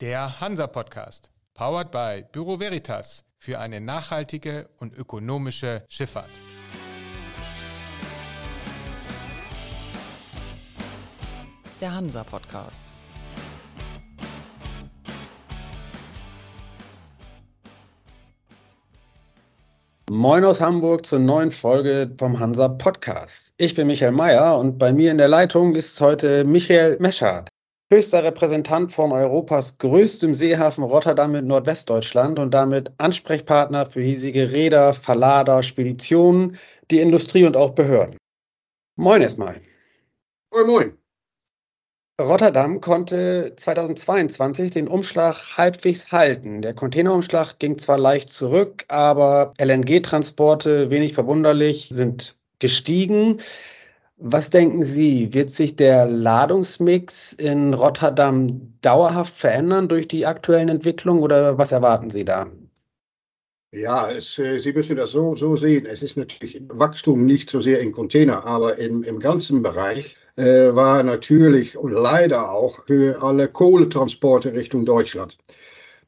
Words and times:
Der 0.00 0.40
Hansa 0.40 0.68
Podcast, 0.68 1.28
powered 1.54 1.90
by 1.90 2.24
Büro 2.30 2.60
Veritas 2.60 3.24
für 3.36 3.58
eine 3.58 3.80
nachhaltige 3.80 4.68
und 4.78 4.96
ökonomische 4.96 5.82
Schifffahrt. 5.88 6.30
Der 11.80 11.92
Hansa 11.92 12.22
Podcast. 12.22 12.84
Moin 20.08 20.44
aus 20.44 20.60
Hamburg 20.60 21.06
zur 21.06 21.18
neuen 21.18 21.50
Folge 21.50 22.14
vom 22.20 22.38
Hansa 22.38 22.68
Podcast. 22.68 23.52
Ich 23.56 23.74
bin 23.74 23.88
Michael 23.88 24.12
Mayer 24.12 24.58
und 24.58 24.78
bei 24.78 24.92
mir 24.92 25.10
in 25.10 25.18
der 25.18 25.26
Leitung 25.26 25.74
ist 25.74 26.00
heute 26.00 26.44
Michael 26.44 26.98
Meschardt 27.00 27.48
höchster 27.90 28.22
Repräsentant 28.22 28.92
von 28.92 29.12
Europas 29.12 29.78
größtem 29.78 30.34
Seehafen 30.34 30.84
Rotterdam 30.84 31.34
in 31.34 31.46
Nordwestdeutschland 31.46 32.38
und 32.38 32.52
damit 32.52 32.92
Ansprechpartner 32.98 33.86
für 33.86 34.00
hiesige 34.00 34.50
Räder, 34.50 34.92
Verlader, 34.92 35.62
Speditionen, 35.62 36.56
die 36.90 37.00
Industrie 37.00 37.44
und 37.44 37.56
auch 37.56 37.70
Behörden. 37.70 38.16
Moin 38.96 39.22
erstmal. 39.22 39.60
Moin, 40.52 40.66
moin. 40.66 40.98
Rotterdam 42.20 42.80
konnte 42.80 43.54
2022 43.56 44.72
den 44.72 44.88
Umschlag 44.88 45.56
halbwegs 45.56 46.10
halten. 46.10 46.62
Der 46.62 46.74
Containerumschlag 46.74 47.60
ging 47.60 47.78
zwar 47.78 47.96
leicht 47.96 48.28
zurück, 48.28 48.84
aber 48.88 49.54
LNG-Transporte, 49.58 50.90
wenig 50.90 51.14
verwunderlich, 51.14 51.88
sind 51.92 52.36
gestiegen. 52.58 53.40
Was 54.20 54.50
denken 54.50 54.82
Sie, 54.82 55.32
wird 55.32 55.50
sich 55.50 55.76
der 55.76 56.06
Ladungsmix 56.06 57.34
in 57.34 57.72
Rotterdam 57.72 58.74
dauerhaft 58.80 59.32
verändern 59.32 59.88
durch 59.88 60.08
die 60.08 60.26
aktuellen 60.26 60.68
Entwicklungen 60.68 61.22
oder 61.22 61.56
was 61.56 61.70
erwarten 61.70 62.10
Sie 62.10 62.24
da? 62.24 62.48
Ja, 63.70 64.10
es, 64.10 64.36
äh, 64.38 64.58
Sie 64.58 64.72
müssen 64.72 64.96
das 64.96 65.12
so, 65.12 65.36
so 65.36 65.56
sehen. 65.56 65.86
Es 65.86 66.02
ist 66.02 66.16
natürlich 66.16 66.60
Wachstum 66.68 67.26
nicht 67.26 67.48
so 67.48 67.60
sehr 67.60 67.78
in 67.80 67.92
Container, 67.92 68.44
aber 68.44 68.78
im, 68.78 69.04
im 69.04 69.20
ganzen 69.20 69.62
Bereich 69.62 70.16
äh, 70.36 70.74
war 70.74 71.02
natürlich 71.04 71.76
und 71.76 71.92
leider 71.92 72.50
auch 72.50 72.84
für 72.86 73.22
alle 73.22 73.46
Kohletransporte 73.46 74.52
Richtung 74.52 74.84
Deutschland. 74.84 75.38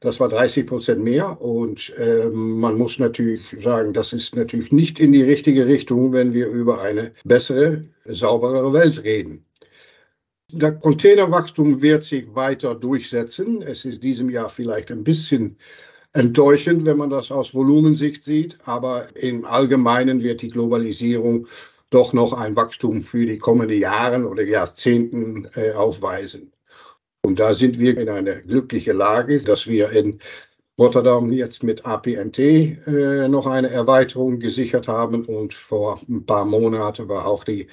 Das 0.01 0.19
war 0.19 0.29
30 0.29 0.65
Prozent 0.65 1.03
mehr 1.03 1.39
und 1.39 1.93
äh, 1.95 2.25
man 2.31 2.75
muss 2.75 2.97
natürlich 2.97 3.41
sagen, 3.61 3.93
das 3.93 4.13
ist 4.13 4.35
natürlich 4.35 4.71
nicht 4.71 4.99
in 4.99 5.11
die 5.11 5.21
richtige 5.21 5.67
Richtung, 5.67 6.11
wenn 6.11 6.33
wir 6.33 6.47
über 6.47 6.81
eine 6.81 7.13
bessere, 7.23 7.83
sauberere 8.05 8.73
Welt 8.73 9.03
reden. 9.03 9.45
Der 10.51 10.71
Containerwachstum 10.73 11.83
wird 11.83 12.01
sich 12.03 12.33
weiter 12.33 12.73
durchsetzen. 12.73 13.61
Es 13.61 13.85
ist 13.85 14.03
diesem 14.03 14.31
Jahr 14.31 14.49
vielleicht 14.49 14.91
ein 14.91 15.03
bisschen 15.03 15.57
enttäuschend, 16.13 16.83
wenn 16.85 16.97
man 16.97 17.11
das 17.11 17.31
aus 17.31 17.53
Volumensicht 17.53 18.23
sieht, 18.23 18.57
aber 18.65 19.05
im 19.15 19.45
Allgemeinen 19.45 20.23
wird 20.23 20.41
die 20.41 20.49
Globalisierung 20.49 21.47
doch 21.91 22.11
noch 22.11 22.33
ein 22.33 22.55
Wachstum 22.55 23.03
für 23.03 23.27
die 23.27 23.37
kommenden 23.37 23.79
Jahre 23.79 24.27
oder 24.27 24.43
Jahrzehnten 24.43 25.47
äh, 25.53 25.73
aufweisen. 25.73 26.51
Und 27.23 27.39
da 27.39 27.53
sind 27.53 27.79
wir 27.79 27.97
in 27.97 28.09
einer 28.09 28.35
glücklichen 28.35 28.97
Lage, 28.97 29.41
dass 29.41 29.67
wir 29.67 29.91
in 29.91 30.19
Rotterdam 30.79 31.31
jetzt 31.31 31.63
mit 31.63 31.85
APNT 31.85 32.39
äh, 32.39 33.27
noch 33.27 33.45
eine 33.45 33.69
Erweiterung 33.69 34.39
gesichert 34.39 34.87
haben. 34.87 35.25
Und 35.25 35.53
vor 35.53 36.01
ein 36.09 36.25
paar 36.25 36.45
Monaten 36.45 37.07
war 37.07 37.27
auch 37.27 37.43
die 37.43 37.67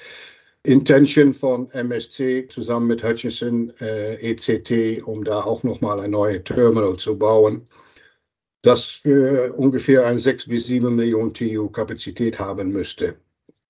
Intention 0.63 1.33
von 1.33 1.71
MSC 1.71 2.47
zusammen 2.49 2.87
mit 2.87 3.03
Hutchison 3.03 3.73
äh, 3.79 4.15
ECT, 4.31 5.01
um 5.03 5.23
da 5.23 5.41
auch 5.43 5.63
nochmal 5.63 5.99
ein 6.01 6.11
neues 6.11 6.43
Terminal 6.43 6.97
zu 6.97 7.17
bauen, 7.17 7.67
das 8.61 8.85
für 8.85 9.53
ungefähr 9.53 10.05
ein 10.05 10.17
6 10.17 10.47
bis 10.47 10.67
7 10.67 10.93
Millionen 10.95 11.33
TU 11.33 11.69
Kapazität 11.69 12.39
haben 12.39 12.71
müsste. 12.71 13.15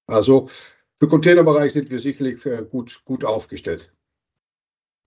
Also 0.08 0.49
für 0.99 1.08
Containerbereich 1.08 1.73
sind 1.73 1.92
wir 1.92 1.99
sicherlich 1.99 2.42
gut, 2.71 3.02
gut 3.05 3.23
aufgestellt. 3.23 3.92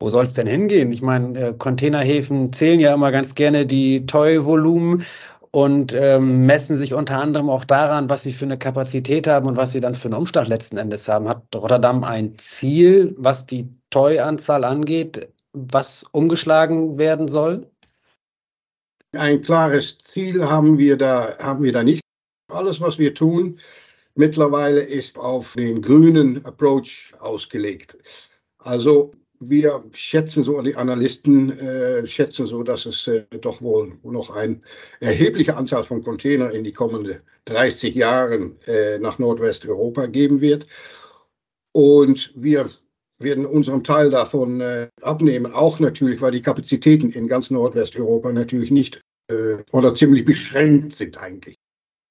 Wo 0.03 0.11
soll 0.11 0.25
es 0.25 0.35
denn 0.35 0.49
hingehen? 0.49 0.91
Ich 0.91 1.01
meine, 1.01 1.39
äh, 1.39 1.55
Containerhäfen 1.57 2.53
zählen 2.53 2.81
ja 2.81 2.93
immer 2.93 3.13
ganz 3.13 3.37
gerne 3.37 3.65
die 3.65 4.05
Toy-Volumen 4.05 5.05
und 5.53 5.93
ähm, 5.93 6.45
messen 6.45 6.77
sich 6.77 6.93
unter 6.93 7.21
anderem 7.21 7.49
auch 7.49 7.65
daran, 7.65 8.11
was 8.11 8.25
sie 8.25 8.33
für 8.33 8.47
eine 8.47 8.59
Kapazität 8.59 9.29
haben 9.29 9.47
und 9.47 9.57
was 9.57 9.71
sie 9.71 9.81
dann 9.81 9.95
für 9.95 10.09
einen 10.09 10.19
Umschlag 10.19 10.49
letzten 10.49 10.77
Endes 10.77 11.07
haben. 11.07 11.29
Hat 11.29 11.45
Rotterdam 11.55 12.03
ein 12.03 12.37
Ziel, 12.37 13.15
was 13.17 13.47
die 13.47 13.69
Toy-Anzahl 13.91 14.65
angeht, 14.65 15.29
was 15.53 16.05
umgeschlagen 16.11 16.99
werden 16.99 17.29
soll? 17.29 17.71
Ein 19.13 19.41
klares 19.41 19.99
Ziel 19.99 20.45
haben 20.45 20.79
wir 20.79 20.97
da, 20.97 21.39
haben 21.39 21.63
wir 21.63 21.73
da 21.73 21.85
nicht. 21.85 22.03
Alles, 22.49 22.81
was 22.81 22.99
wir 22.99 23.15
tun, 23.15 23.61
mittlerweile 24.17 24.81
ist 24.81 25.17
auf 25.17 25.53
den 25.53 25.81
grünen 25.81 26.45
Approach 26.45 27.13
ausgelegt. 27.21 27.97
Also 28.59 29.13
wir 29.49 29.85
schätzen 29.93 30.43
so, 30.43 30.61
die 30.63 30.77
Analysten 30.77 31.59
äh, 31.59 32.07
schätzen 32.07 32.47
so, 32.47 32.63
dass 32.63 32.87
es 32.87 33.07
äh, 33.09 33.25
doch 33.41 33.61
wohl 33.61 33.93
noch 34.03 34.31
eine 34.31 34.61
erhebliche 35.01 35.57
Anzahl 35.57 35.85
von 35.85 36.03
Containern 36.03 36.53
in 36.53 36.65
die 36.65 36.73
kommenden 36.73 37.23
30 37.47 37.95
Jahren 37.95 38.57
äh, 38.67 38.99
nach 38.99 39.19
Nordwesteuropa 39.19 40.07
geben 40.07 40.41
wird. 40.41 40.67
Und 41.73 42.33
wir 42.37 42.69
werden 43.19 43.47
unseren 43.47 43.85
Teil 43.85 44.11
davon 44.11 44.61
äh, 44.61 44.89
abnehmen, 45.03 45.53
auch 45.53 45.79
natürlich, 45.81 46.21
weil 46.21 46.33
die 46.33 46.43
Kapazitäten 46.43 47.11
in 47.11 47.29
ganz 47.29 47.51
Nordwesteuropa 47.51 48.33
natürlich 48.33 48.71
nicht 48.71 49.01
äh, 49.31 49.57
oder 49.73 49.95
ziemlich 49.95 50.25
beschränkt 50.25 50.93
sind 50.93 51.19
eigentlich. 51.19 51.57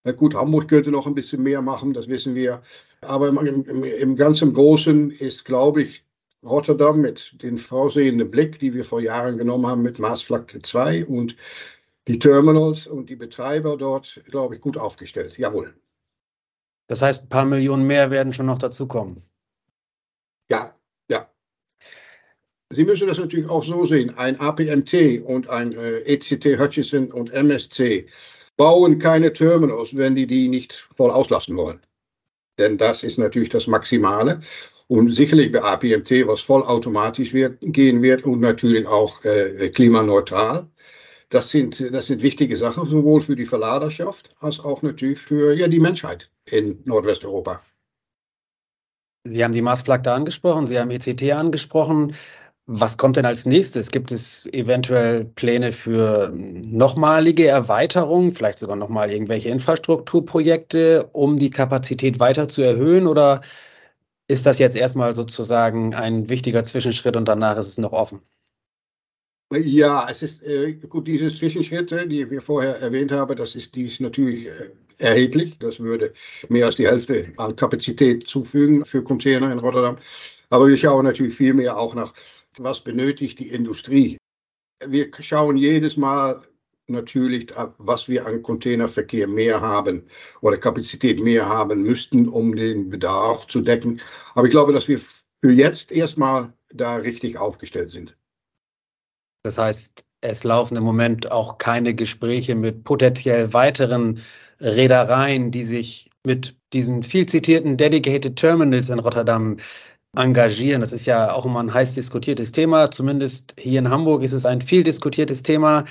Na 0.03 0.13
gut, 0.13 0.33
Hamburg 0.33 0.67
könnte 0.67 0.89
noch 0.89 1.05
ein 1.05 1.15
bisschen 1.15 1.43
mehr 1.43 1.61
machen, 1.61 1.93
das 1.93 2.07
wissen 2.07 2.33
wir. 2.33 2.63
Aber 3.01 3.27
im, 3.27 3.37
im, 3.37 3.83
im 3.83 4.15
ganzen 4.15 4.53
Großen 4.53 5.11
ist, 5.11 5.45
glaube 5.45 5.83
ich, 5.83 6.03
Rotterdam 6.43 7.01
mit 7.01 7.41
dem 7.43 7.57
vorsehenden 7.57 8.31
Blick, 8.31 8.59
die 8.59 8.73
wir 8.73 8.83
vor 8.83 8.99
Jahren 8.99 9.37
genommen 9.37 9.67
haben 9.67 9.81
mit 9.81 9.99
Maßflagge 9.99 10.61
2 10.61 11.05
und 11.05 11.35
die 12.07 12.17
Terminals 12.17 12.87
und 12.87 13.09
die 13.09 13.15
Betreiber 13.15 13.77
dort, 13.77 14.21
glaube 14.25 14.55
ich, 14.55 14.61
gut 14.61 14.77
aufgestellt. 14.77 15.37
Jawohl. 15.37 15.73
Das 16.87 17.01
heißt, 17.01 17.25
ein 17.25 17.29
paar 17.29 17.45
Millionen 17.45 17.85
mehr 17.85 18.09
werden 18.09 18.33
schon 18.33 18.47
noch 18.47 18.57
dazukommen. 18.57 19.21
Ja, 20.49 20.75
ja. 21.09 21.29
Sie 22.71 22.83
müssen 22.83 23.07
das 23.07 23.19
natürlich 23.19 23.47
auch 23.49 23.63
so 23.63 23.85
sehen. 23.85 24.17
Ein 24.17 24.39
APMT 24.39 25.21
und 25.23 25.47
ein 25.47 25.73
äh, 25.73 25.99
ECT 25.99 26.59
Hutchison 26.59 27.11
und 27.11 27.31
MSC 27.31 28.07
bauen 28.57 28.99
keine 28.99 29.31
Terminals, 29.31 29.95
wenn 29.95 30.15
die 30.15 30.27
die 30.27 30.47
nicht 30.47 30.73
voll 30.73 31.11
auslassen 31.11 31.55
wollen. 31.55 31.79
Denn 32.57 32.77
das 32.77 33.03
ist 33.03 33.17
natürlich 33.17 33.49
das 33.49 33.67
Maximale 33.67 34.41
und 34.91 35.09
sicherlich 35.09 35.53
bei 35.53 35.61
APMT, 35.61 36.27
was 36.27 36.41
vollautomatisch 36.41 37.31
wird, 37.31 37.57
gehen 37.61 38.01
wird 38.01 38.25
und 38.25 38.41
natürlich 38.41 38.85
auch 38.85 39.23
äh, 39.23 39.69
klimaneutral. 39.69 40.67
Das 41.29 41.49
sind, 41.49 41.79
das 41.93 42.07
sind 42.07 42.21
wichtige 42.21 42.57
Sachen, 42.57 42.85
sowohl 42.85 43.21
für 43.21 43.37
die 43.37 43.45
Verladerschaft 43.45 44.35
als 44.41 44.59
auch 44.59 44.81
natürlich 44.81 45.17
für 45.17 45.53
ja, 45.53 45.69
die 45.69 45.79
Menschheit 45.79 46.29
in 46.43 46.81
Nordwesteuropa. 46.83 47.61
Sie 49.23 49.41
haben 49.41 49.53
die 49.53 49.61
Marsflagge 49.61 50.11
angesprochen, 50.11 50.67
Sie 50.67 50.77
haben 50.77 50.91
ECT 50.91 51.31
angesprochen. 51.31 52.13
Was 52.65 52.97
kommt 52.97 53.15
denn 53.15 53.25
als 53.25 53.45
nächstes? 53.45 53.91
Gibt 53.91 54.11
es 54.11 54.45
eventuell 54.51 55.23
Pläne 55.23 55.71
für 55.71 56.33
nochmalige 56.35 57.47
Erweiterungen, 57.47 58.33
vielleicht 58.33 58.59
sogar 58.59 58.75
nochmal 58.75 59.09
irgendwelche 59.09 59.47
Infrastrukturprojekte, 59.47 61.07
um 61.13 61.37
die 61.37 61.49
Kapazität 61.49 62.19
weiter 62.19 62.49
zu 62.49 62.61
erhöhen? 62.61 63.07
Oder 63.07 63.39
ist 64.31 64.45
das 64.45 64.59
jetzt 64.59 64.77
erstmal 64.77 65.13
sozusagen 65.13 65.93
ein 65.93 66.29
wichtiger 66.29 66.63
Zwischenschritt 66.63 67.17
und 67.17 67.27
danach 67.27 67.57
ist 67.57 67.67
es 67.67 67.77
noch 67.77 67.91
offen? 67.91 68.21
Ja, 69.51 70.07
es 70.09 70.23
ist 70.23 70.41
äh, 70.43 70.73
gut, 70.73 71.07
diese 71.07 71.33
Zwischenschritte, 71.33 72.07
die 72.07 72.29
wir 72.31 72.41
vorher 72.41 72.77
erwähnt 72.79 73.11
haben, 73.11 73.35
das 73.35 73.55
ist 73.55 73.75
dies 73.75 73.99
natürlich 73.99 74.47
äh, 74.47 74.69
erheblich. 74.99 75.57
Das 75.59 75.81
würde 75.81 76.13
mehr 76.47 76.67
als 76.67 76.77
die 76.77 76.87
Hälfte 76.87 77.33
an 77.35 77.57
Kapazität 77.57 78.25
zufügen 78.27 78.85
für 78.85 79.03
Container 79.03 79.51
in 79.51 79.59
Rotterdam. 79.59 79.97
Aber 80.49 80.69
wir 80.69 80.77
schauen 80.77 81.03
natürlich 81.03 81.35
viel 81.35 81.53
mehr 81.53 81.77
auch 81.77 81.93
nach, 81.93 82.13
was 82.57 82.81
benötigt 82.81 83.39
die 83.39 83.49
Industrie. 83.49 84.17
Wir 84.85 85.09
schauen 85.19 85.57
jedes 85.57 85.97
Mal 85.97 86.41
natürlich, 86.91 87.51
was 87.77 88.07
wir 88.07 88.25
an 88.25 88.41
Containerverkehr 88.43 89.27
mehr 89.27 89.61
haben 89.61 90.03
oder 90.41 90.57
Kapazität 90.57 91.19
mehr 91.19 91.47
haben 91.47 91.83
müssten, 91.83 92.27
um 92.27 92.55
den 92.55 92.89
Bedarf 92.89 93.47
zu 93.47 93.61
decken. 93.61 94.01
Aber 94.35 94.45
ich 94.47 94.51
glaube, 94.51 94.73
dass 94.73 94.87
wir 94.87 94.99
für 94.99 95.51
jetzt 95.51 95.91
erstmal 95.91 96.53
da 96.73 96.95
richtig 96.95 97.37
aufgestellt 97.37 97.91
sind. 97.91 98.15
Das 99.43 99.57
heißt, 99.57 100.05
es 100.21 100.43
laufen 100.43 100.77
im 100.77 100.83
Moment 100.83 101.31
auch 101.31 101.57
keine 101.57 101.95
Gespräche 101.95 102.55
mit 102.55 102.83
potenziell 102.83 103.53
weiteren 103.53 104.19
Reedereien, 104.59 105.49
die 105.49 105.63
sich 105.63 106.11
mit 106.25 106.55
diesen 106.73 107.01
viel 107.01 107.25
zitierten 107.25 107.77
Dedicated 107.77 108.35
Terminals 108.35 108.89
in 108.89 108.99
Rotterdam 108.99 109.57
engagieren? 110.15 110.81
Das 110.81 110.93
ist 110.93 111.05
ja 111.05 111.33
auch 111.33 111.45
immer 111.45 111.61
ein 111.61 111.73
heiß 111.73 111.95
diskutiertes 111.95 112.51
Thema. 112.51 112.91
Zumindest 112.91 113.55
hier 113.57 113.79
in 113.79 113.89
Hamburg 113.89 114.23
ist 114.23 114.33
es 114.33 114.45
ein 114.45 114.61
viel 114.61 114.83
diskutiertes 114.83 115.43
Thema. 115.43 115.85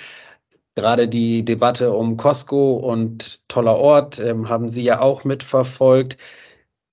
Gerade 0.76 1.08
die 1.08 1.44
Debatte 1.44 1.92
um 1.92 2.16
Costco 2.16 2.74
und 2.74 3.46
toller 3.48 3.76
Ort 3.76 4.18
ähm, 4.20 4.48
haben 4.48 4.68
Sie 4.68 4.82
ja 4.82 5.00
auch 5.00 5.24
mitverfolgt. 5.24 6.16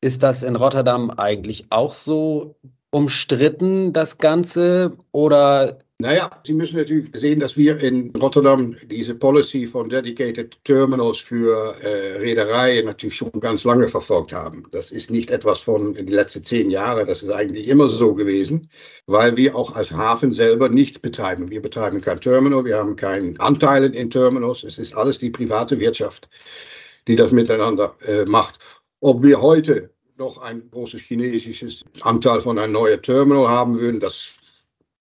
Ist 0.01 0.23
das 0.23 0.43
in 0.43 0.55
Rotterdam 0.55 1.11
eigentlich 1.11 1.67
auch 1.71 1.93
so 1.93 2.55
umstritten, 2.91 3.93
das 3.93 4.17
Ganze? 4.17 4.97
Oder 5.11 5.79
naja, 5.99 6.29
Sie 6.45 6.53
müssen 6.53 6.77
natürlich 6.77 7.09
sehen, 7.15 7.39
dass 7.39 7.57
wir 7.57 7.79
in 7.79 8.11
Rotterdam 8.11 8.75
diese 8.85 9.15
Policy 9.15 9.65
von 9.65 9.89
Dedicated 9.89 10.55
Terminals 10.63 11.17
für 11.17 11.75
äh, 11.81 12.17
Reedereien 12.17 12.85
natürlich 12.85 13.15
schon 13.17 13.31
ganz 13.39 13.63
lange 13.63 13.87
verfolgt 13.87 14.31
haben. 14.31 14.65
Das 14.71 14.91
ist 14.91 15.09
nicht 15.09 15.31
etwas 15.31 15.59
von 15.61 15.95
den 15.95 16.05
letzten 16.05 16.43
zehn 16.43 16.69
Jahren, 16.69 17.07
das 17.07 17.23
ist 17.23 17.31
eigentlich 17.31 17.67
immer 17.67 17.89
so 17.89 18.13
gewesen, 18.13 18.69
weil 19.07 19.35
wir 19.37 19.55
auch 19.55 19.75
als 19.75 19.91
Hafen 19.91 20.31
selber 20.31 20.69
nichts 20.69 20.99
betreiben. 20.99 21.49
Wir 21.49 21.63
betreiben 21.63 21.99
kein 21.99 22.21
Terminal, 22.21 22.63
wir 22.63 22.77
haben 22.77 22.95
keinen 22.95 23.39
Anteil 23.39 23.85
in 23.85 24.11
Terminals, 24.11 24.63
es 24.63 24.77
ist 24.77 24.95
alles 24.95 25.17
die 25.17 25.31
private 25.31 25.79
Wirtschaft, 25.79 26.29
die 27.07 27.15
das 27.15 27.31
miteinander 27.31 27.95
äh, 28.05 28.23
macht. 28.25 28.59
Ob 28.99 29.23
wir 29.23 29.41
heute 29.41 29.89
noch 30.19 30.37
ein 30.37 30.69
großes 30.69 31.01
chinesisches 31.01 31.83
Anteil 32.01 32.41
von 32.41 32.59
einem 32.59 32.73
neuen 32.73 33.01
Terminal 33.01 33.47
haben 33.47 33.79
würden, 33.79 33.99
das 33.99 34.37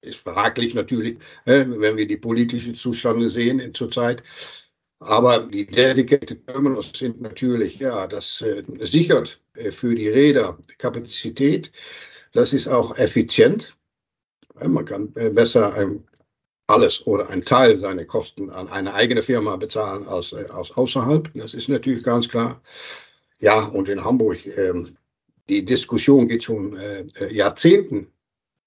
ist 0.01 0.19
fraglich 0.19 0.75
natürlich, 0.75 1.19
wenn 1.45 1.97
wir 1.97 2.07
die 2.07 2.17
politischen 2.17 2.75
Zustände 2.75 3.31
sehen 3.31 3.75
zurzeit. 3.75 4.23
Aber 5.01 5.41
die 5.41 5.67
Dedicated 5.67 6.47
Terminals 6.47 6.91
sind 6.97 7.21
natürlich, 7.21 7.77
ja, 7.77 8.07
das 8.07 8.41
äh, 8.41 8.63
sichert 8.81 9.41
äh, 9.55 9.71
für 9.71 9.95
die 9.95 10.09
Räder 10.09 10.59
Kapazität. 10.79 11.71
Das 12.33 12.55
ist 12.55 12.67
auch 12.69 12.97
effizient. 12.97 13.77
Man 14.55 14.87
kann 14.87 15.13
äh, 15.17 15.29
besser 15.29 15.77
ähm, 15.79 16.05
alles 16.67 17.07
oder 17.07 17.29
einen 17.29 17.45
Teil 17.45 17.79
seiner 17.79 18.07
Kosten 18.07 18.51
an 18.51 18.69
eine 18.69 18.95
eigene 18.95 19.23
Firma 19.23 19.57
bezahlen 19.57 20.07
als, 20.09 20.33
äh, 20.33 20.47
als 20.49 20.71
außerhalb. 20.73 21.31
Das 21.35 21.55
ist 21.55 21.69
natürlich 21.69 22.03
ganz 22.03 22.29
klar. 22.29 22.63
Ja, 23.39 23.65
und 23.67 23.89
in 23.89 24.03
Hamburg, 24.03 24.47
ähm, 24.57 24.97
die 25.49 25.65
Diskussion 25.65 26.27
geht 26.27 26.45
schon 26.45 26.77
äh, 26.77 27.03
äh, 27.21 27.35
Jahrzehnten 27.35 28.11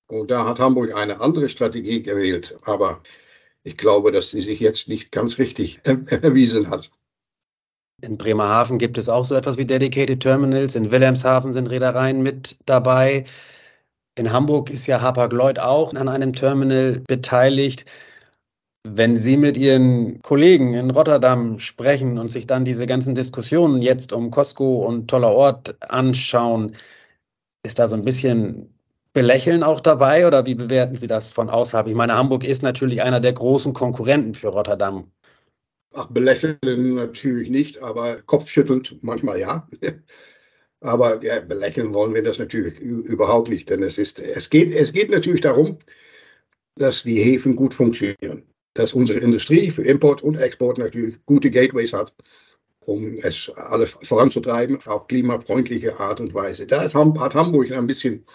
und 0.10 0.32
da 0.32 0.46
hat 0.46 0.60
Hamburg 0.60 0.94
eine 0.94 1.22
andere 1.22 1.50
Strategie 1.50 2.02
gewählt. 2.02 2.58
Aber 2.64 3.02
ich 3.64 3.78
glaube, 3.78 4.12
dass 4.12 4.32
sie 4.32 4.42
sich 4.42 4.60
jetzt 4.60 4.88
nicht 4.88 5.12
ganz 5.12 5.38
richtig 5.38 5.80
erwiesen 6.10 6.70
hat. 6.70 6.92
In 8.02 8.18
Bremerhaven 8.18 8.78
gibt 8.78 8.98
es 8.98 9.10
auch 9.10 9.26
so 9.26 9.36
etwas 9.36 9.58
wie 9.58 9.66
Dedicated 9.66 10.22
Terminals. 10.22 10.76
In 10.76 10.90
Wilhelmshaven 10.90 11.54
sind 11.54 11.70
Reedereien 11.70 12.24
mit 12.24 12.58
dabei. 12.66 13.26
In 14.16 14.32
Hamburg 14.32 14.70
ist 14.70 14.88
ja 14.88 15.02
Hapag-Lloyd 15.02 15.60
auch 15.60 15.94
an 15.94 16.08
einem 16.08 16.34
Terminal 16.34 17.02
beteiligt. 17.08 17.86
Wenn 18.84 19.18
Sie 19.18 19.36
mit 19.38 19.58
Ihren 19.58 20.22
Kollegen 20.22 20.74
in 20.74 20.90
Rotterdam 20.92 21.60
sprechen 21.60 22.18
und 22.18 22.28
sich 22.28 22.48
dann 22.48 22.64
diese 22.64 22.88
ganzen 22.88 23.14
Diskussionen 23.14 23.82
jetzt 23.82 24.14
um 24.14 24.32
Costco 24.32 24.86
und 24.86 25.10
toller 25.10 25.34
Ort 25.34 25.76
anschauen, 25.82 26.76
ist 27.64 27.78
da 27.78 27.90
so 27.90 27.96
ein 27.96 28.06
bisschen 28.06 28.79
Belächeln 29.14 29.64
auch 29.64 29.80
dabei 29.80 30.28
oder 30.28 30.46
wie 30.46 30.56
bewerten 30.56 30.96
Sie 30.96 31.08
das 31.08 31.32
von 31.32 31.50
außerhalb? 31.50 31.88
Ich 31.88 31.96
meine, 31.96 32.14
Hamburg 32.14 32.44
ist 32.44 32.62
natürlich 32.62 33.02
einer 33.02 33.20
der 33.20 33.34
großen 33.34 33.74
Konkurrenten 33.74 34.36
für 34.36 34.50
Rotterdam. 34.50 35.12
Ach, 35.94 36.08
belächeln 36.08 36.60
natürlich 36.96 37.50
nicht, 37.50 37.82
aber 37.82 38.22
kopfschüttelnd 38.22 39.00
manchmal 39.02 39.40
ja. 39.40 39.68
Aber 40.82 41.22
ja, 41.24 41.42
belächeln 41.42 41.94
wollen 41.94 42.14
wir 42.14 42.24
das 42.24 42.40
natürlich 42.40 42.80
überhaupt 42.80 43.50
nicht, 43.50 43.70
denn 43.70 43.84
es, 43.84 43.98
ist, 43.98 44.22
es, 44.22 44.50
geht, 44.50 44.72
es 44.72 44.94
geht 44.94 45.12
natürlich 45.12 45.42
darum, 45.42 45.78
dass 46.76 47.04
die 47.04 47.22
Häfen 47.22 47.58
gut 47.58 47.74
funktionieren, 47.74 48.44
dass 48.76 48.94
unsere 48.94 49.20
Industrie 49.20 49.72
für 49.72 49.84
Import 49.84 50.24
und 50.24 50.38
Export 50.38 50.78
natürlich 50.78 51.18
gute 51.26 51.52
Gateways 51.52 51.92
hat, 51.92 52.14
um 52.86 53.18
es 53.22 53.52
alles 53.56 53.98
voranzutreiben 54.04 54.80
auf 54.86 55.08
klimafreundliche 55.08 56.00
Art 56.00 56.22
und 56.22 56.34
Weise. 56.34 56.66
Da 56.66 56.82
hat 56.84 57.36
Hamburg 57.36 57.72
ein 57.72 57.88
bisschen 57.88 58.26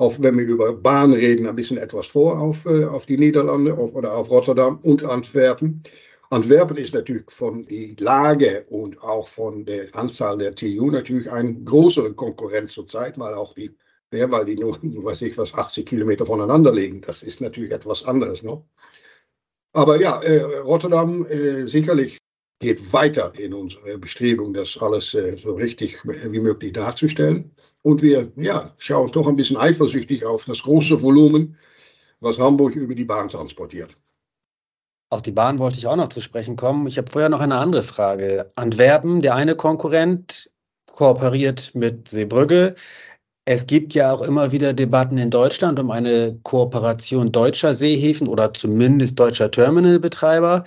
auf, 0.00 0.22
wenn 0.22 0.38
wir 0.38 0.46
über 0.46 0.72
Bahn 0.72 1.12
reden, 1.12 1.46
ein 1.46 1.56
bisschen 1.56 1.76
etwas 1.76 2.06
vor 2.06 2.40
auf, 2.40 2.64
äh, 2.64 2.86
auf 2.86 3.04
die 3.04 3.18
Niederlande 3.18 3.74
auf, 3.74 3.94
oder 3.94 4.16
auf 4.16 4.30
Rotterdam 4.30 4.78
und 4.82 5.04
Antwerpen. 5.04 5.82
Antwerpen 6.30 6.78
ist 6.78 6.94
natürlich 6.94 7.24
von 7.28 7.66
der 7.66 7.90
Lage 7.98 8.64
und 8.70 9.02
auch 9.02 9.28
von 9.28 9.66
der 9.66 9.94
Anzahl 9.94 10.38
der 10.38 10.54
TU 10.54 10.90
natürlich 10.90 11.30
ein 11.30 11.66
größere 11.66 12.14
Konkurrent 12.14 12.70
zurzeit, 12.70 13.18
weil 13.18 13.34
auch 13.34 13.52
die, 13.54 13.76
ja, 14.12 14.30
weil 14.30 14.46
die 14.46 14.56
nur, 14.56 14.78
weiß 14.82 15.20
ich 15.22 15.36
was, 15.36 15.52
80 15.52 15.84
Kilometer 15.84 16.24
voneinander 16.24 16.72
liegen. 16.72 17.02
Das 17.02 17.22
ist 17.22 17.42
natürlich 17.42 17.72
etwas 17.72 18.04
anderes 18.04 18.42
noch. 18.42 18.64
Aber 19.72 20.00
ja, 20.00 20.22
äh, 20.22 20.60
Rotterdam 20.60 21.26
äh, 21.26 21.66
sicherlich 21.66 22.19
geht 22.60 22.92
weiter 22.92 23.32
in 23.36 23.54
unsere 23.54 23.98
Bestrebung, 23.98 24.54
das 24.54 24.78
alles 24.78 25.14
äh, 25.14 25.36
so 25.36 25.54
richtig 25.54 25.98
wie 26.04 26.40
möglich 26.40 26.74
darzustellen. 26.74 27.50
Und 27.82 28.02
wir 28.02 28.30
ja, 28.36 28.72
schauen 28.76 29.10
doch 29.10 29.26
ein 29.26 29.36
bisschen 29.36 29.56
eifersüchtig 29.56 30.24
auf 30.24 30.44
das 30.44 30.62
große 30.62 31.00
Volumen, 31.00 31.56
was 32.20 32.38
Hamburg 32.38 32.76
über 32.76 32.94
die 32.94 33.04
Bahn 33.04 33.30
transportiert. 33.30 33.96
Auf 35.08 35.22
die 35.22 35.32
Bahn 35.32 35.58
wollte 35.58 35.78
ich 35.78 35.86
auch 35.86 35.96
noch 35.96 36.08
zu 36.08 36.20
sprechen 36.20 36.56
kommen. 36.56 36.86
Ich 36.86 36.98
habe 36.98 37.10
vorher 37.10 37.30
noch 37.30 37.40
eine 37.40 37.56
andere 37.56 37.82
Frage. 37.82 38.52
Antwerpen, 38.54 39.22
der 39.22 39.34
eine 39.34 39.56
Konkurrent, 39.56 40.50
kooperiert 40.86 41.74
mit 41.74 42.08
Seebrügge. 42.08 42.74
Es 43.46 43.66
gibt 43.66 43.94
ja 43.94 44.12
auch 44.12 44.20
immer 44.20 44.52
wieder 44.52 44.74
Debatten 44.74 45.16
in 45.16 45.30
Deutschland 45.30 45.80
um 45.80 45.90
eine 45.90 46.38
Kooperation 46.42 47.32
deutscher 47.32 47.74
Seehäfen 47.74 48.28
oder 48.28 48.52
zumindest 48.52 49.18
deutscher 49.18 49.50
Terminalbetreiber. 49.50 50.64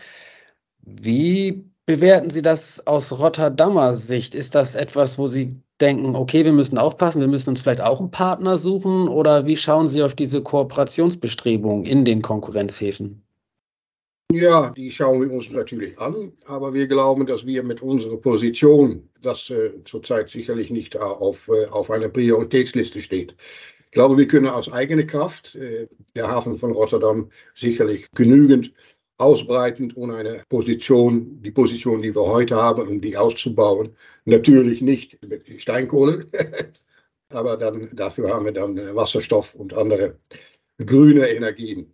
Wie 0.82 1.64
bewerten 1.86 2.30
Sie 2.30 2.42
das 2.42 2.86
aus 2.88 3.18
Rotterdamer 3.18 3.94
Sicht? 3.94 4.36
Ist 4.36 4.56
das 4.56 4.76
etwas, 4.76 5.18
wo 5.18 5.28
Sie 5.28 5.62
denken, 5.82 6.16
okay, 6.16 6.46
wir 6.46 6.54
müssen 6.54 6.78
aufpassen, 6.78 7.22
wir 7.22 7.28
müssen 7.28 7.50
uns 7.50 7.62
vielleicht 7.62 7.82
auch 7.82 8.00
einen 8.00 8.12
Partner 8.12 8.58
suchen? 8.58 9.08
Oder 9.08 9.46
wie 9.46 9.58
schauen 9.58 9.88
Sie 9.88 10.04
auf 10.04 10.16
diese 10.16 10.42
Kooperationsbestrebungen 10.42 11.86
in 11.86 12.06
den 12.06 12.22
Konkurrenzhäfen? 12.22 13.24
Ja, 14.32 14.72
die 14.72 14.90
schauen 14.90 15.22
wir 15.22 15.32
uns 15.32 15.52
natürlich 15.52 16.00
an, 16.00 16.32
aber 16.46 16.74
wir 16.74 16.88
glauben, 16.88 17.28
dass 17.28 17.46
wir 17.46 17.62
mit 17.62 17.84
unserer 17.84 18.18
Position, 18.18 19.08
das 19.22 19.50
äh, 19.52 19.72
zurzeit 19.86 20.30
sicherlich 20.30 20.72
nicht 20.72 20.98
auf, 20.98 21.50
äh, 21.50 21.68
auf 21.68 21.92
einer 21.92 22.10
Prioritätsliste 22.10 23.00
steht. 23.02 23.36
Ich 23.86 23.92
glaube, 23.92 24.18
wir 24.18 24.26
können 24.26 24.48
aus 24.48 24.72
eigener 24.72 25.04
Kraft, 25.04 25.54
äh, 25.54 25.88
der 26.16 26.28
Hafen 26.28 26.58
von 26.58 26.72
Rotterdam, 26.72 27.30
sicherlich 27.54 28.08
genügend 28.16 28.74
ausbreiten 29.18 29.92
und 29.92 30.12
eine 30.12 30.44
Position, 30.50 31.42
die 31.42 31.52
Position, 31.52 32.02
die 32.02 32.16
wir 32.16 32.26
heute 32.26 32.56
haben, 32.56 32.88
um 32.88 33.02
die 33.02 33.16
auszubauen, 33.16 33.96
natürlich 34.26 34.82
nicht 34.82 35.22
mit 35.26 35.62
Steinkohle, 35.62 36.28
aber 37.30 37.58
dann, 37.58 37.90
dafür 37.96 38.34
haben 38.34 38.46
wir 38.46 38.54
dann 38.54 38.76
Wasserstoff 38.96 39.56
und 39.56 39.74
andere 39.74 40.20
grüne 40.86 41.28
Energien. 41.30 41.94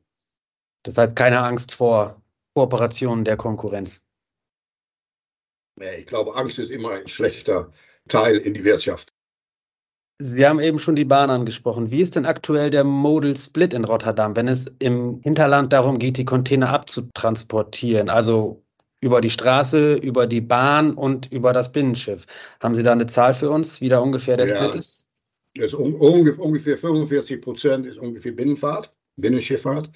Das 0.84 0.98
heißt, 0.98 1.16
keine 1.16 1.42
Angst 1.42 1.74
vor 1.74 2.22
Kooperationen 2.56 3.26
der 3.26 3.38
Konkurrenz. 3.38 4.04
Ich 5.98 6.08
glaube, 6.08 6.36
Angst 6.36 6.60
ist 6.60 6.72
immer 6.72 6.92
ein 6.92 7.08
schlechter 7.08 7.72
Teil 8.08 8.38
in 8.38 8.54
die 8.54 8.64
Wirtschaft. 8.64 9.14
Sie 10.22 10.46
haben 10.46 10.60
eben 10.60 10.80
schon 10.80 10.98
die 10.98 11.06
Bahn 11.06 11.30
angesprochen. 11.30 11.92
Wie 11.92 12.02
ist 12.02 12.16
denn 12.16 12.26
aktuell 12.26 12.70
der 12.70 12.84
Modal 12.84 13.38
Split 13.38 13.74
in 13.74 13.86
Rotterdam, 13.86 14.36
wenn 14.36 14.50
es 14.50 14.68
im 14.80 15.22
Hinterland 15.24 15.72
darum 15.72 15.98
geht, 15.98 16.18
die 16.18 16.26
Container 16.26 16.72
abzutransportieren? 16.72 18.10
Also 18.10 18.62
über 19.00 19.22
die 19.22 19.30
Straße, 19.30 19.96
über 19.96 20.28
die 20.28 20.42
Bahn 20.42 20.94
und 20.94 21.32
über 21.32 21.54
das 21.54 21.72
Binnenschiff. 21.72 22.26
Haben 22.60 22.76
Sie 22.76 22.84
da 22.84 22.92
eine 22.92 23.08
Zahl 23.08 23.34
für 23.34 23.50
uns, 23.50 23.80
wie 23.80 23.88
da 23.88 24.00
ungefähr 24.00 24.36
der 24.36 24.48
ja, 24.48 24.56
Split 24.58 24.76
ist? 24.76 25.08
ist 25.54 25.74
ungefähr 25.74 26.78
45 26.78 27.42
Prozent 27.42 27.86
ist 27.86 27.98
ungefähr 27.98 28.34
Binnenfahrt, 28.34 28.94
Binnenschifffahrt 29.16 29.90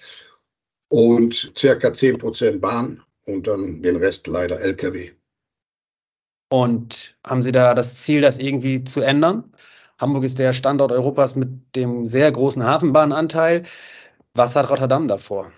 und 0.90 1.52
circa 1.58 1.94
10 1.94 2.18
Prozent 2.18 2.62
Bahn 2.62 3.02
und 3.26 3.48
dann 3.48 3.82
den 3.82 3.98
Rest 3.98 4.28
leider 4.28 4.60
Lkw. 4.62 5.12
Und 6.50 7.18
haben 7.26 7.44
Sie 7.44 7.52
da 7.52 7.74
das 7.74 8.02
Ziel, 8.02 8.22
das 8.22 8.40
irgendwie 8.40 8.84
zu 8.84 9.02
ändern? 9.02 9.52
Hamburg 10.00 10.24
ist 10.24 10.40
der 10.40 10.54
Standort 10.54 10.92
Europas 10.92 11.36
mit 11.36 11.50
dem 11.76 12.08
sehr 12.08 12.32
großen 12.32 12.64
Hafenbahnanteil. 12.64 13.64
Was 14.34 14.56
hat 14.56 14.70
Rotterdam 14.70 15.08
davor? 15.08 15.52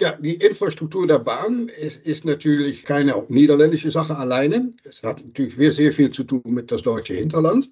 Ja, 0.00 0.12
die 0.12 0.34
Infrastruktur 0.34 1.06
der 1.08 1.18
Bahn 1.18 1.68
ist, 1.68 2.06
ist, 2.06 2.24
natürlich 2.24 2.84
keine 2.84 3.20
niederländische 3.28 3.90
Sache 3.90 4.16
alleine. 4.16 4.70
Es 4.84 5.02
hat 5.02 5.24
natürlich 5.24 5.74
sehr 5.74 5.92
viel 5.92 6.10
zu 6.12 6.22
tun 6.22 6.42
mit 6.44 6.70
das 6.70 6.82
deutsche 6.82 7.14
Hinterland, 7.14 7.68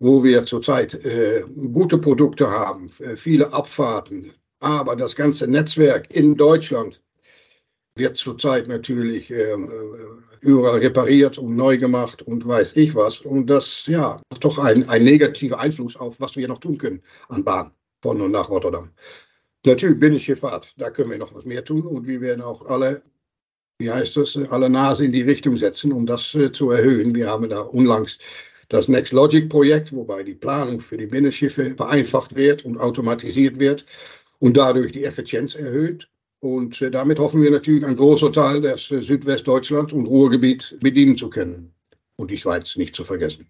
wo 0.00 0.22
wir 0.22 0.44
zurzeit 0.44 0.94
äh, 1.04 1.42
gute 1.72 1.96
Produkte 1.96 2.50
haben, 2.50 2.90
äh, 2.98 3.16
viele 3.16 3.52
Abfahrten. 3.54 4.32
Aber 4.58 4.96
das 4.96 5.16
ganze 5.16 5.46
Netzwerk 5.46 6.14
in 6.14 6.36
Deutschland 6.36 7.00
wird 8.00 8.16
zurzeit 8.16 8.66
natürlich 8.66 9.30
äh, 9.30 9.54
überall 10.40 10.78
repariert 10.78 11.38
und 11.38 11.54
neu 11.54 11.78
gemacht 11.78 12.22
und 12.22 12.46
weiß 12.46 12.76
ich 12.76 12.94
was. 12.94 13.20
Und 13.20 13.46
das, 13.46 13.86
ja, 13.86 14.20
hat 14.32 14.44
doch 14.44 14.58
ein, 14.58 14.88
ein 14.88 15.04
negativer 15.04 15.60
Einfluss 15.60 15.96
auf, 15.96 16.18
was 16.18 16.34
wir 16.34 16.48
noch 16.48 16.58
tun 16.58 16.78
können 16.78 17.02
an 17.28 17.44
Bahn 17.44 17.70
von 18.02 18.20
und 18.20 18.32
nach 18.32 18.48
Rotterdam. 18.48 18.90
Natürlich 19.64 20.00
Binnenschifffahrt, 20.00 20.74
da 20.78 20.90
können 20.90 21.10
wir 21.10 21.18
noch 21.18 21.34
was 21.34 21.44
mehr 21.44 21.62
tun 21.62 21.82
und 21.82 22.06
wir 22.06 22.22
werden 22.22 22.40
auch 22.40 22.64
alle, 22.66 23.02
wie 23.78 23.90
heißt 23.90 24.16
das, 24.16 24.38
alle 24.48 24.70
Nase 24.70 25.04
in 25.04 25.12
die 25.12 25.22
Richtung 25.22 25.58
setzen, 25.58 25.92
um 25.92 26.06
das 26.06 26.34
äh, 26.34 26.50
zu 26.50 26.70
erhöhen. 26.70 27.14
Wir 27.14 27.28
haben 27.28 27.48
da 27.50 27.60
unlangs 27.60 28.18
das 28.70 28.88
Next 28.88 29.12
Logic 29.12 29.48
Projekt, 29.50 29.92
wobei 29.92 30.22
die 30.22 30.34
Planung 30.34 30.80
für 30.80 30.96
die 30.96 31.06
Binnenschiffe 31.06 31.74
vereinfacht 31.76 32.34
wird 32.34 32.64
und 32.64 32.78
automatisiert 32.78 33.58
wird 33.58 33.84
und 34.38 34.56
dadurch 34.56 34.92
die 34.92 35.04
Effizienz 35.04 35.54
erhöht. 35.54 36.08
Und 36.40 36.80
äh, 36.80 36.90
damit 36.90 37.18
hoffen 37.18 37.42
wir 37.42 37.50
natürlich, 37.50 37.84
einen 37.84 37.96
großen 37.96 38.32
Teil 38.32 38.62
des 38.62 38.90
äh, 38.90 39.02
Südwestdeutschland 39.02 39.92
und 39.92 40.06
Ruhrgebiet 40.06 40.76
bedienen 40.80 41.16
zu 41.16 41.28
können 41.28 41.72
und 42.16 42.30
die 42.30 42.38
Schweiz 42.38 42.76
nicht 42.76 42.94
zu 42.94 43.04
vergessen. 43.04 43.46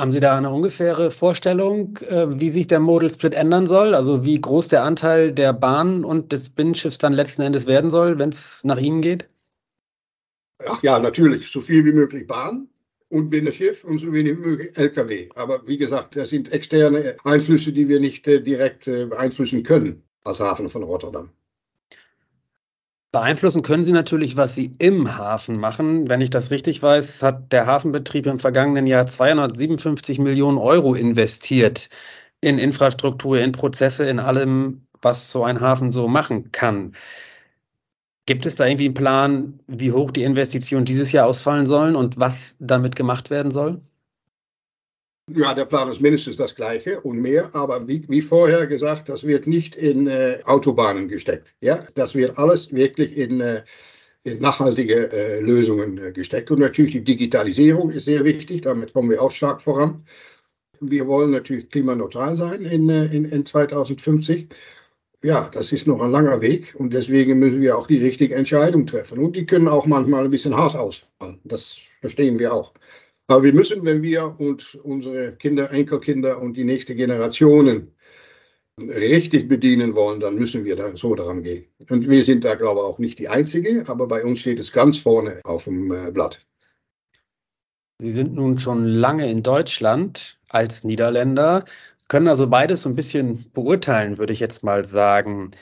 Haben 0.00 0.10
Sie 0.10 0.18
da 0.18 0.36
eine 0.36 0.50
ungefähre 0.50 1.12
Vorstellung, 1.12 1.96
äh, 2.08 2.40
wie 2.40 2.50
sich 2.50 2.66
der 2.66 2.80
Modal 2.80 3.08
Split 3.08 3.34
ändern 3.34 3.68
soll? 3.68 3.94
Also 3.94 4.24
wie 4.24 4.40
groß 4.40 4.66
der 4.66 4.82
Anteil 4.82 5.30
der 5.30 5.52
Bahn 5.52 6.04
und 6.04 6.32
des 6.32 6.48
Binnenschiffs 6.48 6.98
dann 6.98 7.12
letzten 7.12 7.42
Endes 7.42 7.68
werden 7.68 7.90
soll, 7.90 8.18
wenn 8.18 8.30
es 8.30 8.64
nach 8.64 8.78
Ihnen 8.78 9.00
geht? 9.00 9.28
Ach 10.66 10.82
ja, 10.82 10.98
natürlich. 10.98 11.48
So 11.52 11.60
viel 11.60 11.84
wie 11.84 11.92
möglich 11.92 12.26
Bahn 12.26 12.68
und 13.10 13.30
Binnenschiff 13.30 13.84
und 13.84 13.98
so 13.98 14.12
wenig 14.12 14.38
wie 14.38 14.46
möglich 14.46 14.76
Lkw. 14.76 15.28
Aber 15.36 15.64
wie 15.68 15.78
gesagt, 15.78 16.16
das 16.16 16.30
sind 16.30 16.52
externe 16.52 17.14
Einflüsse, 17.22 17.72
die 17.72 17.88
wir 17.88 18.00
nicht 18.00 18.26
direkt 18.26 18.86
beeinflussen 18.86 19.62
können 19.62 20.02
als 20.24 20.40
Hafen 20.40 20.68
von 20.68 20.82
Rotterdam. 20.82 21.30
Beeinflussen 23.14 23.62
können 23.62 23.84
Sie 23.84 23.92
natürlich, 23.92 24.36
was 24.36 24.56
Sie 24.56 24.74
im 24.80 25.16
Hafen 25.16 25.56
machen. 25.56 26.08
Wenn 26.08 26.20
ich 26.20 26.30
das 26.30 26.50
richtig 26.50 26.82
weiß, 26.82 27.22
hat 27.22 27.52
der 27.52 27.64
Hafenbetrieb 27.64 28.26
im 28.26 28.40
vergangenen 28.40 28.88
Jahr 28.88 29.06
257 29.06 30.18
Millionen 30.18 30.58
Euro 30.58 30.94
investiert 30.94 31.90
in 32.40 32.58
Infrastruktur, 32.58 33.38
in 33.38 33.52
Prozesse, 33.52 34.08
in 34.08 34.18
allem, 34.18 34.88
was 35.00 35.30
so 35.30 35.44
ein 35.44 35.60
Hafen 35.60 35.92
so 35.92 36.08
machen 36.08 36.50
kann. 36.50 36.94
Gibt 38.26 38.46
es 38.46 38.56
da 38.56 38.66
irgendwie 38.66 38.86
einen 38.86 38.94
Plan, 38.94 39.60
wie 39.68 39.92
hoch 39.92 40.10
die 40.10 40.24
Investitionen 40.24 40.84
dieses 40.84 41.12
Jahr 41.12 41.26
ausfallen 41.26 41.66
sollen 41.66 41.94
und 41.96 42.18
was 42.18 42.56
damit 42.58 42.96
gemacht 42.96 43.30
werden 43.30 43.52
soll? 43.52 43.80
Ja, 45.30 45.54
der 45.54 45.64
Plan 45.64 45.88
ist 45.88 46.02
mindestens 46.02 46.36
das 46.36 46.54
gleiche 46.54 47.00
und 47.00 47.18
mehr, 47.18 47.48
aber 47.54 47.88
wie, 47.88 48.04
wie 48.08 48.20
vorher 48.20 48.66
gesagt, 48.66 49.08
das 49.08 49.24
wird 49.24 49.46
nicht 49.46 49.74
in 49.74 50.06
äh, 50.06 50.40
Autobahnen 50.44 51.08
gesteckt. 51.08 51.54
Ja, 51.60 51.86
das 51.94 52.14
wird 52.14 52.36
alles 52.38 52.70
wirklich 52.74 53.16
in, 53.16 53.40
äh, 53.40 53.62
in 54.24 54.40
nachhaltige 54.40 55.10
äh, 55.10 55.40
Lösungen 55.40 55.96
äh, 55.96 56.12
gesteckt. 56.12 56.50
Und 56.50 56.60
natürlich 56.60 56.92
die 56.92 57.04
Digitalisierung 57.04 57.90
ist 57.90 58.04
sehr 58.04 58.22
wichtig, 58.22 58.62
damit 58.62 58.92
kommen 58.92 59.08
wir 59.08 59.22
auch 59.22 59.30
stark 59.30 59.62
voran. 59.62 60.04
Wir 60.80 61.06
wollen 61.06 61.30
natürlich 61.30 61.70
klimaneutral 61.70 62.36
sein 62.36 62.62
in, 62.66 62.90
äh, 62.90 63.06
in, 63.06 63.24
in 63.24 63.46
2050. 63.46 64.48
Ja, 65.22 65.48
das 65.54 65.72
ist 65.72 65.86
noch 65.86 66.02
ein 66.02 66.10
langer 66.10 66.42
Weg 66.42 66.74
und 66.78 66.92
deswegen 66.92 67.38
müssen 67.38 67.62
wir 67.62 67.78
auch 67.78 67.86
die 67.86 68.02
richtige 68.04 68.34
Entscheidung 68.34 68.84
treffen. 68.86 69.18
Und 69.18 69.36
die 69.36 69.46
können 69.46 69.68
auch 69.68 69.86
manchmal 69.86 70.26
ein 70.26 70.30
bisschen 70.30 70.54
hart 70.54 70.76
ausfallen. 70.76 71.40
Das 71.44 71.76
verstehen 72.02 72.38
wir 72.38 72.52
auch. 72.52 72.74
Aber 73.26 73.42
wir 73.42 73.54
müssen, 73.54 73.84
wenn 73.84 74.02
wir 74.02 74.38
und 74.38 74.74
unsere 74.82 75.32
Kinder, 75.36 75.70
Enkelkinder 75.70 76.40
und 76.40 76.56
die 76.56 76.64
nächste 76.64 76.94
Generationen 76.94 77.94
richtig 78.78 79.48
bedienen 79.48 79.94
wollen, 79.94 80.20
dann 80.20 80.34
müssen 80.34 80.64
wir 80.64 80.76
da 80.76 80.96
so 80.96 81.14
daran 81.14 81.42
gehen. 81.42 81.64
Und 81.88 82.08
wir 82.08 82.24
sind 82.24 82.44
da, 82.44 82.54
glaube 82.54 82.80
ich, 82.80 82.86
auch 82.86 82.98
nicht 82.98 83.18
die 83.18 83.28
Einzige, 83.28 83.84
aber 83.86 84.08
bei 84.08 84.24
uns 84.24 84.40
steht 84.40 84.58
es 84.58 84.72
ganz 84.72 84.98
vorne 84.98 85.40
auf 85.44 85.64
dem 85.64 85.92
äh, 85.92 86.10
Blatt. 86.10 86.44
Sie 88.00 88.10
sind 88.10 88.34
nun 88.34 88.58
schon 88.58 88.84
lange 88.84 89.30
in 89.30 89.42
Deutschland 89.42 90.38
als 90.48 90.82
Niederländer, 90.82 91.64
können 92.08 92.28
also 92.28 92.48
beides 92.48 92.82
so 92.82 92.88
ein 92.88 92.96
bisschen 92.96 93.50
beurteilen, 93.52 94.18
würde 94.18 94.32
ich 94.32 94.40
jetzt 94.40 94.64
mal 94.64 94.84
sagen. 94.84 95.52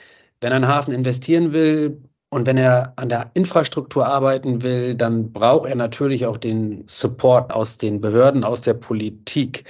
Wenn 0.41 0.51
ein 0.51 0.67
Hafen 0.67 0.93
investieren 0.93 1.53
will, 1.53 2.01
und 2.33 2.47
wenn 2.47 2.57
er 2.57 2.93
an 2.95 3.09
der 3.09 3.29
Infrastruktur 3.35 4.05
arbeiten 4.05 4.63
will, 4.63 4.95
dann 4.95 5.31
braucht 5.31 5.69
er 5.69 5.75
natürlich 5.75 6.25
auch 6.25 6.37
den 6.37 6.83
Support 6.87 7.53
aus 7.53 7.77
den 7.77 8.01
Behörden, 8.01 8.43
aus 8.43 8.61
der 8.61 8.73
Politik. 8.73 9.65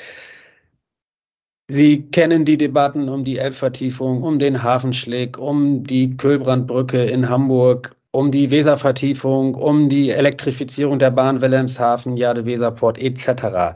Sie 1.70 2.03
kennen 2.12 2.46
die 2.46 2.58
Debatten 2.58 3.10
um 3.10 3.24
die 3.24 3.38
Elbvertiefung, 3.38 4.24
um 4.24 4.39
den 4.39 4.63
Hafenschlick, 4.63 5.38
um 5.38 5.84
die 5.84 6.15
Kölbrandbrücke 6.15 7.03
in 7.03 7.27
Hamburg, 7.27 7.96
um 8.12 8.32
die 8.32 8.50
Weservertiefung, 8.50 9.55
um 9.55 9.89
die 9.89 10.12
Elektrifizierung 10.12 11.00
der 11.00 11.12
Bahn 11.12 11.41
Wilhelmshaven, 11.41 12.15
Jade 12.15 12.46
Weserport 12.46 12.98
etc. 12.98 13.75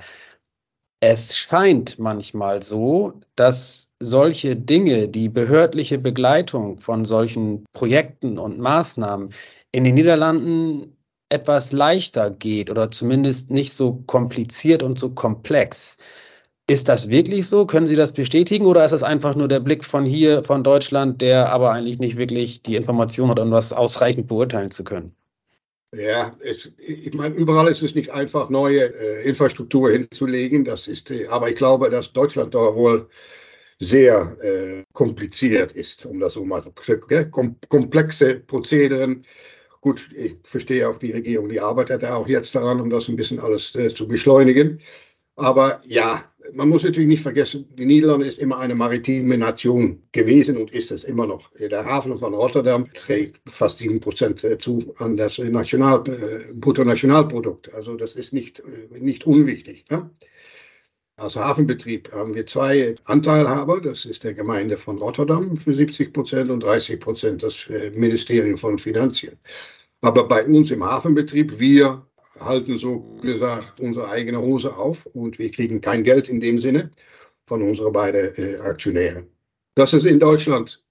Es 1.00 1.38
scheint 1.38 2.00
manchmal 2.00 2.62
so, 2.63 3.13
dass 3.36 3.94
solche 4.00 4.56
Dinge, 4.56 5.08
die 5.08 5.30
behördliche 5.30 6.00
Begleitung 6.00 6.80
von 6.80 7.06
solchen 7.06 7.66
Projekten 7.74 8.39
und 8.39 8.58
Maßnahmen 8.60 9.32
in 9.72 9.84
den 9.84 9.94
Niederlanden 9.96 10.98
etwas 11.30 11.72
leichter 11.72 12.32
geht 12.32 12.72
oder 12.72 12.89
zumindest 12.89 13.51
nicht 13.51 13.74
so 13.74 14.04
kompliziert 14.08 14.82
und 14.82 14.98
so 14.98 15.12
komplex. 15.12 15.98
Ist 16.68 16.89
das 16.89 17.10
wirklich 17.10 17.48
so? 17.48 17.66
Können 17.68 17.88
Sie 17.88 17.96
das 17.96 18.13
bestätigen 18.13 18.66
oder 18.66 18.84
ist 18.86 18.92
das 18.92 19.04
einfach 19.04 19.36
nur 19.36 19.48
der 19.48 19.60
Blick 19.60 19.86
von 19.86 20.06
hier, 20.06 20.44
von 20.44 20.63
Deutschland, 20.63 21.22
der 21.22 21.51
aber 21.51 21.72
eigentlich 21.74 22.00
nicht 22.00 22.18
wirklich 22.18 22.63
die 22.63 22.75
Information 22.75 23.30
hat, 23.30 23.39
um 23.39 23.51
was 23.51 23.74
ausreichend 23.74 24.27
beurteilen 24.27 24.72
zu 24.72 24.84
können? 24.84 25.13
Ja, 25.98 26.38
es, 26.42 26.72
ich 26.77 27.13
meine, 27.16 27.34
überall 27.36 27.68
ist 27.70 27.82
es 27.82 27.96
nicht 27.96 28.12
einfach, 28.12 28.50
neue 28.50 28.94
äh, 28.94 29.27
Infrastruktur 29.27 29.89
hinzulegen. 29.92 30.63
Das 30.63 30.88
ist, 30.88 31.10
äh, 31.10 31.25
aber 31.27 31.50
ich 31.50 31.56
glaube, 31.56 31.89
dass 31.89 32.13
Deutschland 32.13 32.54
da 32.54 32.75
wohl 32.75 33.10
sehr 33.80 34.38
äh, 34.42 34.84
kompliziert 34.94 35.72
ist, 35.74 36.06
um 36.06 36.20
das 36.20 36.34
so 36.34 36.46
mal 36.46 36.62
zu. 36.62 36.72
Kom 37.32 37.56
komplexe 37.70 38.36
Prozederen. 38.42 39.25
Gut, 39.82 40.10
ich 40.16 40.38
verstehe 40.44 40.88
auch 40.89 40.98
die 41.00 41.12
Regierung, 41.12 41.50
die 41.50 41.60
arbeitet 41.60 42.04
ja 42.04 42.16
auch 42.16 42.27
jetzt 42.27 42.54
daran, 42.56 42.82
um 42.82 42.89
das 42.89 43.08
ein 43.08 43.16
bisschen 43.16 43.39
alles 43.39 43.75
äh, 43.75 43.89
zu 43.89 44.08
beschleunigen. 44.08 44.82
Aber 45.36 45.82
ja, 45.86 46.32
man 46.54 46.70
muss 46.70 46.84
natürlich 46.84 47.08
nicht 47.08 47.24
vergessen, 47.24 47.68
die 47.77 47.86
Niederlande 47.86 48.25
ist 48.25 48.39
immer 48.39 48.58
eine 48.60 48.75
maritime 48.75 49.38
Nation 49.38 50.01
gewesen 50.12 50.58
und 50.58 50.74
ist 50.74 50.92
es 50.92 51.04
immer 51.04 51.27
noch. 51.27 51.51
Der 51.60 51.86
Hafen 51.86 52.18
von 52.18 52.34
Rotterdam 52.34 52.86
trägt 52.94 53.39
fast 53.50 53.80
7 53.80 54.00
Prozent 54.00 54.44
äh, 54.44 54.58
zu 54.58 54.94
an 54.98 55.16
das 55.16 55.38
National, 55.38 56.04
äh, 56.08 56.54
Bruttonationalprodukt. 56.54 57.74
Also 57.74 57.96
das 57.96 58.16
ist 58.16 58.34
nicht, 58.34 58.60
äh, 58.60 59.00
nicht 59.00 59.25
unwichtig. 59.25 59.86
Ne? 59.89 60.10
Als 61.18 61.36
Hafenbetrieb 61.36 62.12
haben 62.12 62.36
wir 62.36 62.46
zwei 62.46 62.96
Anteilhaber. 63.06 63.82
Das 63.82 64.06
ist 64.06 64.24
der 64.24 64.34
Gemeinde 64.34 64.77
von 64.77 64.98
Rotterdam 64.98 65.58
für 65.58 65.74
70 65.74 66.13
Prozent 66.13 66.51
und 66.51 66.62
30 66.62 67.00
Prozent 67.00 67.42
das 67.42 67.68
Ministerium 67.96 68.58
von 68.58 68.77
Finanzen. 68.77 69.32
Aber 70.01 70.27
bei 70.27 70.46
uns 70.46 70.70
im 70.70 70.84
Hafenbetrieb, 70.84 71.60
wir 71.60 72.06
halten 72.39 72.77
so 72.77 73.00
gesagt 73.22 73.79
unsere 73.79 74.10
eigene 74.10 74.41
Hose 74.41 74.75
auf 74.75 75.06
und 75.08 75.39
wir 75.39 75.51
kriegen 75.51 75.82
kein 75.82 76.03
Geld 76.03 76.29
in 76.29 76.39
dem 76.39 76.58
Sinne 76.58 76.91
von 77.46 77.62
unseren 77.62 77.94
beiden 77.94 78.34
äh, 78.36 78.58
Aktionären. 78.58 79.27
Dass 79.75 79.94
es 79.94 80.06
in 80.06 80.20
Deutschland 80.20 80.84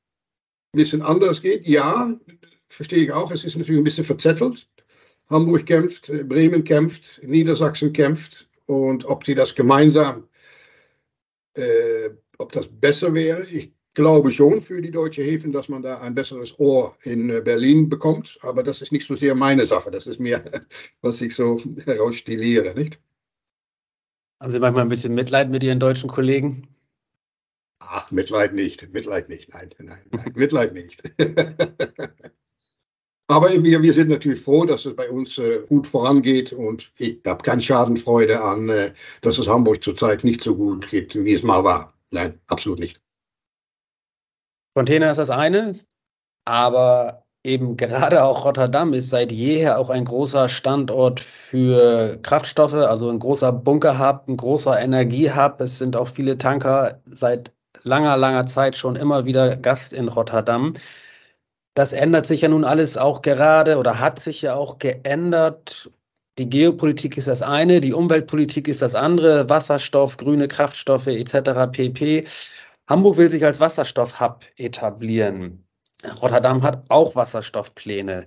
ein 0.73 0.79
bisschen 0.79 1.03
anders 1.03 1.43
geht, 1.43 1.67
ja, 1.67 2.15
verstehe 2.69 3.05
ich 3.05 3.13
auch. 3.13 3.31
Es 3.31 3.45
ist 3.45 3.57
natürlich 3.57 3.81
ein 3.81 3.85
bisschen 3.85 4.05
verzettelt. 4.05 4.69
Hamburg 5.29 5.67
kämpft, 5.67 6.09
äh, 6.09 6.25
Bremen 6.25 6.65
kämpft, 6.65 7.21
Niedersachsen 7.23 7.93
kämpft 7.93 8.49
und 8.67 9.05
ob 9.05 9.25
die 9.25 9.35
das 9.35 9.55
gemeinsam, 9.55 10.29
äh, 11.55 12.11
ob 12.39 12.53
das 12.53 12.69
besser 12.69 13.13
wäre, 13.15 13.45
ich 13.45 13.76
glaube 13.97 14.31
schon 14.31 14.63
für 14.63 14.81
die 14.81 14.91
deutsche 14.93 15.23
Häfen, 15.23 15.53
dass 15.53 15.69
man 15.69 15.83
da 15.83 15.99
ein 16.01 16.15
besseres 16.15 16.57
Ohr 16.61 16.97
in 17.03 17.31
äh, 17.31 17.41
Berlin 17.41 17.89
bekommt. 17.89 18.39
Aber 18.43 18.63
das 18.63 18.83
ist 18.83 18.93
nicht 18.93 19.07
so 19.07 19.17
sehr 19.17 19.35
meine 19.35 19.67
Sache. 19.67 19.91
Das 19.91 20.07
ist 20.07 20.21
mehr, 20.21 20.45
was 21.01 21.21
ich 21.21 21.35
so 21.35 21.61
herausstiliere, 21.85 22.75
nicht? 22.75 23.01
Haben 24.41 24.53
Sie 24.53 24.61
manchmal 24.61 24.85
ein 24.85 24.91
bisschen 24.91 25.15
Mitleid 25.15 25.51
mit 25.51 25.63
Ihren 25.65 25.81
deutschen 25.81 26.11
Kollegen? 26.11 26.69
Ach, 27.81 28.11
Mitleid 28.11 28.55
nicht. 28.55 28.93
Mitleid 28.93 29.29
nicht. 29.31 29.53
Nein, 29.53 29.71
nein, 29.79 30.01
nein. 30.11 30.33
Mitleid 30.37 30.75
nicht. 30.75 31.03
Aber 33.29 33.51
wir, 33.51 33.83
wir 33.83 33.93
sind 33.93 34.11
natürlich 34.11 34.41
froh, 34.41 34.67
dass 34.67 34.85
es 34.85 34.95
bei 34.95 35.11
uns 35.11 35.39
äh, 35.39 35.63
gut 35.69 35.87
vorangeht 35.87 36.53
und 36.53 36.93
ich 36.99 37.19
habe 37.27 37.43
keine 37.43 37.63
Schadenfreude 37.63 38.41
an, 38.41 38.69
äh, 38.69 38.93
dass 39.23 39.39
es 39.39 39.49
Hamburg 39.49 39.83
zurzeit 39.83 40.23
nicht 40.23 40.43
so 40.43 40.55
gut 40.55 40.89
geht, 40.91 41.15
wie 41.15 41.33
es 41.33 41.43
mal 41.43 41.65
war. 41.65 41.95
Nein, 42.11 42.39
absolut 42.47 42.79
nicht. 42.79 43.01
Container 44.77 45.11
ist 45.11 45.17
das 45.17 45.31
eine, 45.31 45.81
aber 46.45 47.25
eben 47.43 47.79
gerade 47.79 48.23
auch 48.23 48.45
Rotterdam 48.45 48.93
ist 48.93 49.09
seit 49.09 49.33
jeher 49.33 49.79
auch 49.79 49.89
ein 49.89 50.05
großer 50.05 50.51
Standort 50.51 51.19
für 51.19 52.19
Kraftstoffe, 52.19 52.75
also 52.75 53.09
ein 53.09 53.19
großer 53.19 53.53
Bunkerhub, 53.53 54.29
ein 54.29 54.37
großer 54.37 54.79
Energiehub. 54.79 55.63
Es 55.63 55.79
sind 55.79 55.97
auch 55.97 56.09
viele 56.09 56.37
Tanker 56.37 57.01
seit 57.07 57.53
langer, 57.85 58.19
langer 58.19 58.45
Zeit 58.45 58.77
schon 58.77 58.97
immer 58.97 59.25
wieder 59.25 59.57
Gast 59.57 59.95
in 59.95 60.09
Rotterdam. 60.09 60.75
Das 61.73 61.95
ändert 61.95 62.27
sich 62.27 62.43
ja 62.43 62.49
nun 62.49 62.65
alles 62.65 62.99
auch 62.99 63.23
gerade 63.23 63.79
oder 63.79 63.99
hat 63.99 64.21
sich 64.21 64.43
ja 64.43 64.57
auch 64.57 64.79
geändert. 64.79 65.91
Die 66.39 66.51
Geopolitik 66.51 67.17
ist 67.17 67.29
das 67.29 67.41
eine, 67.41 67.81
die 67.81 67.95
Umweltpolitik 67.95 68.69
ist 68.69 68.83
das 68.83 68.95
andere, 68.95 69.49
Wasserstoff, 69.49 70.19
grüne 70.19 70.49
Kraftstoffe 70.49 71.07
etc. 71.07 71.73
pp. 71.73 72.27
Hamburg 72.89 73.17
will 73.17 73.29
sich 73.29 73.45
als 73.45 73.61
Wasserstoffhub 73.61 74.45
etablieren. 74.57 75.67
Rotterdam 76.23 76.63
hat 76.63 76.85
auch 76.89 77.17
Wasserstoffpläne. 77.17 78.25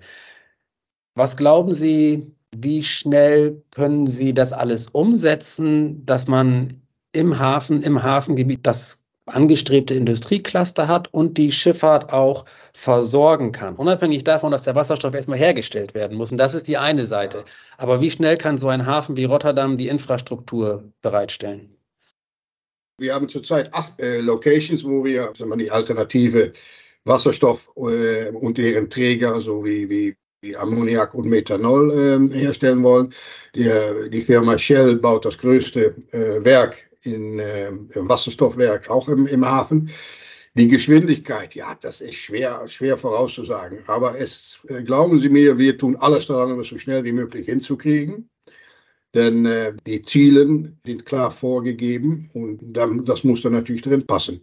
Was 1.16 1.38
glauben 1.38 1.74
Sie, 1.74 2.36
wie 2.56 2.84
schnell 2.84 3.64
können 3.72 4.08
Sie 4.08 4.34
das 4.34 4.54
alles 4.54 4.88
umsetzen, 4.88 6.06
dass 6.06 6.28
man 6.28 6.82
im 7.14 7.40
Hafen, 7.40 7.82
im 7.84 8.04
Hafengebiet 8.04 8.66
das 8.66 9.04
angestrebte 9.28 9.94
Industriecluster 9.94 10.88
hat 10.88 11.14
und 11.14 11.38
die 11.38 11.52
Schifffahrt 11.52 12.12
auch 12.12 12.46
versorgen 12.74 13.52
kann. 13.52 13.76
Unabhängig 13.76 14.24
davon, 14.24 14.52
dass 14.52 14.64
der 14.64 14.76
Wasserstoff 14.76 15.14
erstmal 15.14 15.38
hergestellt 15.38 15.94
werden 15.94 16.18
muss. 16.18 16.32
Und 16.32 16.38
das 16.38 16.54
ist 16.54 16.68
die 16.68 16.78
eine 16.78 17.06
Seite. 17.06 17.46
Aber 17.78 18.02
wie 18.02 18.12
schnell 18.12 18.38
kann 18.38 18.58
so 18.58 18.70
ein 18.70 18.86
Hafen 18.86 19.18
wie 19.18 19.26
Rotterdam 19.26 19.78
die 19.78 19.88
Infrastruktur 19.88 20.92
bereitstellen? 21.02 21.79
Wir 23.00 23.14
haben 23.14 23.30
zurzeit 23.30 23.74
acht 23.74 24.00
äh, 24.00 24.20
Locations, 24.20 24.84
wo 24.84 25.04
wir 25.04 25.32
sagen 25.36 25.52
wir, 25.52 25.58
die 25.58 25.72
alternative 25.72 26.52
Wasserstoff 27.06 27.70
äh, 27.78 28.30
und 28.30 28.58
deren 28.58 28.90
Träger, 28.90 29.42
so 29.42 29.64
wie, 29.64 29.90
wie, 29.90 30.16
Ammoniak 30.56 31.14
und 31.16 31.28
Methanol 31.28 31.92
äh, 31.92 32.34
herstellen 32.34 32.82
wollen. 32.82 33.14
Die, 33.56 33.70
die, 34.10 34.22
Firma 34.22 34.58
Shell 34.58 34.96
baut 34.96 35.26
das 35.26 35.38
größte 35.38 35.96
äh, 36.12 36.44
Werk 36.46 36.90
in 37.04 37.40
äh, 37.40 37.72
Wasserstoffwerk 37.96 38.90
auch 38.90 39.10
im, 39.10 39.28
im 39.28 39.46
Hafen. 39.46 39.92
Die 40.56 40.68
Geschwindigkeit, 40.68 41.56
ja, 41.56 41.78
das 41.80 42.02
ist 42.02 42.16
schwer, 42.16 42.68
schwer 42.68 42.98
vorauszusagen. 42.98 43.80
Aber 43.88 44.18
es, 44.18 44.60
äh, 44.68 44.82
glauben 44.84 45.20
Sie 45.20 45.30
mir, 45.30 45.58
wir 45.58 45.78
tun 45.78 45.96
alles 45.98 46.28
daran, 46.28 46.52
um 46.52 46.60
es 46.60 46.68
so 46.68 46.78
schnell 46.78 47.04
wie 47.04 47.12
möglich 47.12 47.46
hinzukriegen. 47.46 48.30
Denn 49.16 49.46
äh, 49.46 49.74
die 49.88 50.02
Ziele 50.04 50.72
sind 50.86 51.06
klar 51.06 51.32
vorgegeben 51.32 52.30
und 52.34 52.60
dann, 52.62 53.06
das 53.06 53.24
muss 53.24 53.42
dann 53.42 53.54
natürlich 53.54 53.82
drin 53.82 54.06
passen. 54.06 54.42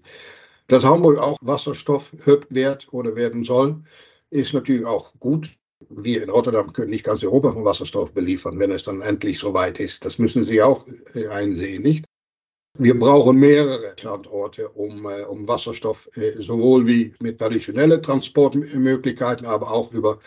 Dass 0.69 0.85
Hamburg 0.85 1.19
auch 1.19 1.39
Wasserstoff 1.41 2.13
wird 2.51 2.93
oder 2.93 3.15
werden 3.15 3.45
soll, 3.45 3.83
ist 4.31 4.53
natürlich 4.53 4.85
auch 4.85 5.15
gut. 5.21 5.57
Wir 5.89 6.23
in 6.23 6.31
Rotterdam 6.31 6.73
können 6.73 6.91
nicht 6.91 7.05
ganz 7.05 7.23
Europa 7.23 7.53
von 7.53 7.65
Wasserstoff 7.65 8.13
beliefern, 8.13 8.59
wenn 8.59 8.73
es 8.73 8.83
dann 8.83 9.03
endlich 9.03 9.39
soweit 9.39 9.79
ist. 9.79 10.05
Das 10.05 10.19
müssen 10.19 10.43
Sie 10.43 10.61
auch 10.63 10.85
äh, 11.15 11.29
einsehen, 11.29 11.83
nicht? 11.83 12.05
Wir 12.79 12.99
brauchen 12.99 13.39
mehrere 13.39 13.95
Standorte, 13.97 14.69
um, 14.71 15.07
äh, 15.07 15.23
um 15.23 15.47
Wasserstoff 15.49 16.11
äh, 16.17 16.41
sowohl 16.43 16.87
wie 16.87 17.13
mit 17.23 17.39
traditionellen 17.39 18.03
Transportmöglichkeiten, 18.03 19.47
aber 19.47 19.71
auch 19.71 19.93
über 19.93 20.19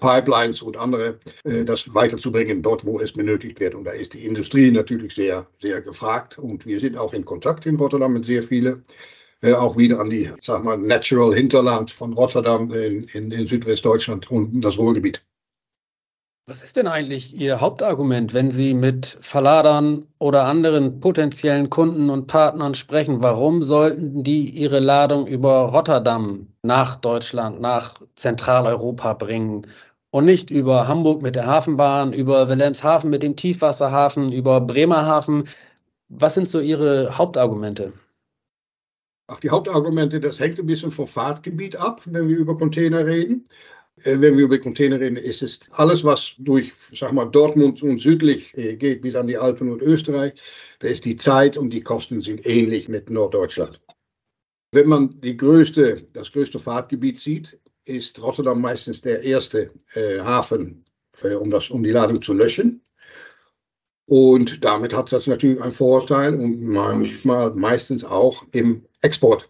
Pipelines 0.00 0.62
und 0.62 0.76
andere, 0.76 1.18
äh, 1.44 1.64
das 1.64 1.94
weiterzubringen, 1.94 2.62
dort, 2.62 2.84
wo 2.84 3.00
es 3.00 3.12
benötigt 3.12 3.60
wird. 3.60 3.74
Und 3.74 3.84
da 3.84 3.92
ist 3.92 4.14
die 4.14 4.26
Industrie 4.26 4.70
natürlich 4.70 5.14
sehr, 5.14 5.46
sehr 5.60 5.80
gefragt. 5.80 6.38
Und 6.38 6.66
wir 6.66 6.80
sind 6.80 6.96
auch 6.96 7.12
in 7.12 7.24
Kontakt 7.24 7.66
in 7.66 7.76
Rotterdam 7.76 8.14
mit 8.14 8.24
sehr 8.24 8.42
vielen. 8.42 8.84
Äh, 9.42 9.54
auch 9.54 9.76
wieder 9.76 10.00
an 10.00 10.10
die, 10.10 10.30
sag 10.40 10.64
mal, 10.64 10.76
Natural 10.76 11.34
Hinterland 11.34 11.90
von 11.90 12.12
Rotterdam 12.12 12.72
in, 12.72 13.02
in, 13.14 13.30
in 13.30 13.46
Südwestdeutschland 13.46 14.30
und 14.30 14.60
das 14.60 14.76
Ruhrgebiet. 14.76 15.22
Was 16.50 16.64
ist 16.64 16.76
denn 16.76 16.88
eigentlich 16.88 17.40
Ihr 17.40 17.60
Hauptargument, 17.60 18.34
wenn 18.34 18.50
Sie 18.50 18.74
mit 18.74 19.18
Verladern 19.20 20.06
oder 20.18 20.46
anderen 20.46 20.98
potenziellen 20.98 21.70
Kunden 21.70 22.10
und 22.10 22.26
Partnern 22.26 22.74
sprechen? 22.74 23.22
Warum 23.22 23.62
sollten 23.62 24.24
die 24.24 24.50
ihre 24.50 24.80
Ladung 24.80 25.28
über 25.28 25.66
Rotterdam 25.68 26.48
nach 26.62 26.96
Deutschland, 26.96 27.60
nach 27.60 27.94
Zentraleuropa 28.16 29.14
bringen 29.14 29.64
und 30.10 30.24
nicht 30.24 30.50
über 30.50 30.88
Hamburg 30.88 31.22
mit 31.22 31.36
der 31.36 31.46
Hafenbahn, 31.46 32.12
über 32.12 32.48
Wilhelmshaven 32.48 33.10
mit 33.10 33.22
dem 33.22 33.36
Tiefwasserhafen, 33.36 34.32
über 34.32 34.60
Bremerhaven? 34.60 35.44
Was 36.08 36.34
sind 36.34 36.48
so 36.48 36.60
Ihre 36.60 37.16
Hauptargumente? 37.16 37.92
Ach, 39.28 39.38
die 39.38 39.50
Hauptargumente, 39.50 40.18
das 40.18 40.40
hängt 40.40 40.58
ein 40.58 40.66
bisschen 40.66 40.90
vom 40.90 41.06
Fahrtgebiet 41.06 41.76
ab, 41.76 42.02
wenn 42.06 42.28
wir 42.28 42.36
über 42.36 42.56
Container 42.56 43.06
reden. 43.06 43.48
Äh, 44.02 44.20
wenn 44.20 44.36
wir 44.36 44.44
über 44.44 44.58
Container 44.58 44.98
reden, 44.98 45.16
ist 45.16 45.42
es 45.42 45.60
alles, 45.72 46.02
was 46.04 46.34
durch, 46.38 46.72
sag 46.92 47.12
mal, 47.12 47.26
Dortmund 47.26 47.82
und 47.82 48.00
südlich 48.00 48.56
äh, 48.56 48.76
geht, 48.76 49.02
bis 49.02 49.14
an 49.14 49.26
die 49.26 49.38
Alpen 49.38 49.70
und 49.70 49.82
Österreich. 49.82 50.34
Da 50.80 50.88
ist 50.88 51.04
die 51.04 51.16
Zeit 51.16 51.56
und 51.56 51.70
die 51.70 51.82
Kosten 51.82 52.20
sind 52.20 52.44
ähnlich 52.46 52.88
mit 52.88 53.10
Norddeutschland. 53.10 53.80
Wenn 54.72 54.88
man 54.88 55.20
größte, 55.20 56.06
das 56.12 56.32
größte 56.32 56.58
Fahrtgebiet 56.58 57.18
sieht, 57.18 57.58
ist 57.90 58.20
Rotterdam 58.22 58.60
meistens 58.60 59.00
der 59.02 59.22
erste 59.22 59.70
äh, 59.94 60.20
Hafen, 60.20 60.84
äh, 61.22 61.34
um, 61.34 61.50
das, 61.50 61.70
um 61.70 61.82
die 61.82 61.90
Ladung 61.92 62.22
zu 62.22 62.32
löschen. 62.32 62.82
Und 64.06 64.64
damit 64.64 64.94
hat 64.94 65.12
das 65.12 65.26
natürlich 65.26 65.60
einen 65.60 65.72
Vorteil 65.72 66.34
und 66.34 66.62
manchmal, 66.62 67.52
meistens 67.54 68.04
auch 68.04 68.44
im 68.52 68.84
Export 69.02 69.48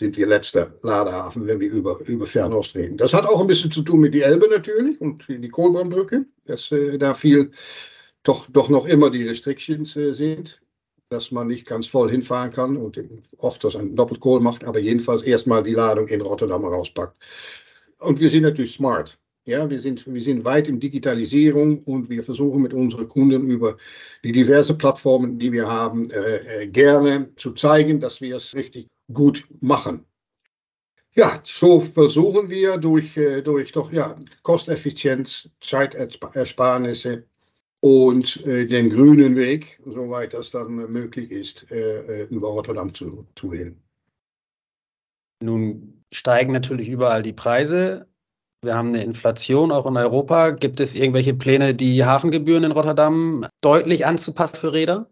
sind 0.00 0.16
wir 0.16 0.26
letzter 0.26 0.74
Ladehafen, 0.82 1.46
wenn 1.46 1.60
wir 1.60 1.70
über, 1.70 2.00
über 2.06 2.26
Fernost 2.26 2.74
reden. 2.74 2.96
Das 2.96 3.12
hat 3.12 3.26
auch 3.26 3.40
ein 3.40 3.46
bisschen 3.46 3.70
zu 3.70 3.82
tun 3.82 4.00
mit 4.00 4.14
die 4.14 4.22
Elbe 4.22 4.48
natürlich 4.48 5.00
und 5.00 5.28
die 5.28 5.48
Kohlbahnbrücke, 5.48 6.24
dass 6.46 6.72
äh, 6.72 6.98
da 6.98 7.14
viel 7.14 7.52
doch, 8.22 8.46
doch 8.50 8.68
noch 8.68 8.86
immer 8.86 9.10
die 9.10 9.28
Restrictions 9.28 9.94
äh, 9.96 10.12
sind, 10.12 10.60
dass 11.10 11.30
man 11.30 11.48
nicht 11.48 11.66
ganz 11.66 11.86
voll 11.86 12.10
hinfahren 12.10 12.50
kann 12.50 12.76
und 12.76 12.98
oft 13.38 13.62
das 13.62 13.76
ein 13.76 13.94
Doppelkohl 13.94 14.40
macht, 14.40 14.64
aber 14.64 14.78
jedenfalls 14.78 15.22
erstmal 15.22 15.62
die 15.62 15.74
Ladung 15.74 16.08
in 16.08 16.20
Rotterdam 16.20 16.64
rauspackt. 16.64 17.16
Und 18.00 18.20
wir 18.20 18.30
sind 18.30 18.42
natürlich 18.42 18.72
smart. 18.72 19.18
Ja, 19.46 19.68
wir 19.68 19.80
sind, 19.80 20.06
wir 20.06 20.20
sind 20.20 20.44
weit 20.44 20.68
in 20.68 20.80
Digitalisierung 20.80 21.82
und 21.84 22.10
wir 22.10 22.22
versuchen 22.22 22.62
mit 22.62 22.74
unseren 22.74 23.08
Kunden 23.08 23.48
über 23.50 23.76
die 24.22 24.32
diversen 24.32 24.76
Plattformen, 24.76 25.38
die 25.38 25.50
wir 25.50 25.66
haben, 25.66 26.10
äh, 26.10 26.62
äh 26.62 26.66
gerne 26.66 27.34
zu 27.36 27.52
zeigen, 27.52 28.00
dass 28.00 28.20
wir 28.20 28.36
es 28.36 28.54
richtig 28.54 28.86
gut 29.12 29.46
machen. 29.60 30.04
Ja, 31.12 31.40
so 31.42 31.80
versuchen 31.80 32.50
wir 32.50 32.78
durch, 32.78 33.16
äh, 33.16 33.42
durch 33.42 33.72
doch, 33.72 33.92
ja, 33.92 34.16
Kosteffizienz, 34.42 35.50
Zeitersparnisse 35.60 37.24
und 37.80 38.44
äh, 38.46 38.66
den 38.66 38.90
grünen 38.90 39.34
Weg, 39.36 39.80
soweit 39.84 40.34
das 40.34 40.50
dann 40.50 40.74
möglich 40.92 41.30
ist, 41.30 41.70
äh, 41.72 42.22
äh, 42.22 42.26
über 42.28 42.48
Rotterdam 42.48 42.94
zu, 42.94 43.26
zu 43.34 43.50
wählen. 43.50 43.82
Nun 45.42 45.99
steigen 46.12 46.52
natürlich 46.52 46.88
überall 46.88 47.22
die 47.22 47.32
Preise. 47.32 48.06
Wir 48.62 48.74
haben 48.74 48.88
eine 48.88 49.02
Inflation 49.02 49.72
auch 49.72 49.86
in 49.86 49.96
Europa. 49.96 50.50
Gibt 50.50 50.80
es 50.80 50.94
irgendwelche 50.94 51.34
Pläne, 51.34 51.74
die 51.74 52.04
Hafengebühren 52.04 52.64
in 52.64 52.72
Rotterdam 52.72 53.46
deutlich 53.62 54.04
anzupassen 54.04 54.58
für 54.58 54.72
Räder? 54.72 55.10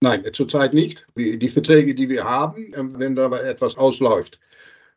Nein, 0.00 0.24
zurzeit 0.32 0.74
nicht. 0.74 1.06
Die 1.16 1.48
Verträge, 1.48 1.94
die 1.94 2.08
wir 2.08 2.24
haben, 2.24 2.72
ähm, 2.74 2.98
wenn 2.98 3.14
da 3.14 3.30
etwas 3.38 3.76
ausläuft, 3.76 4.40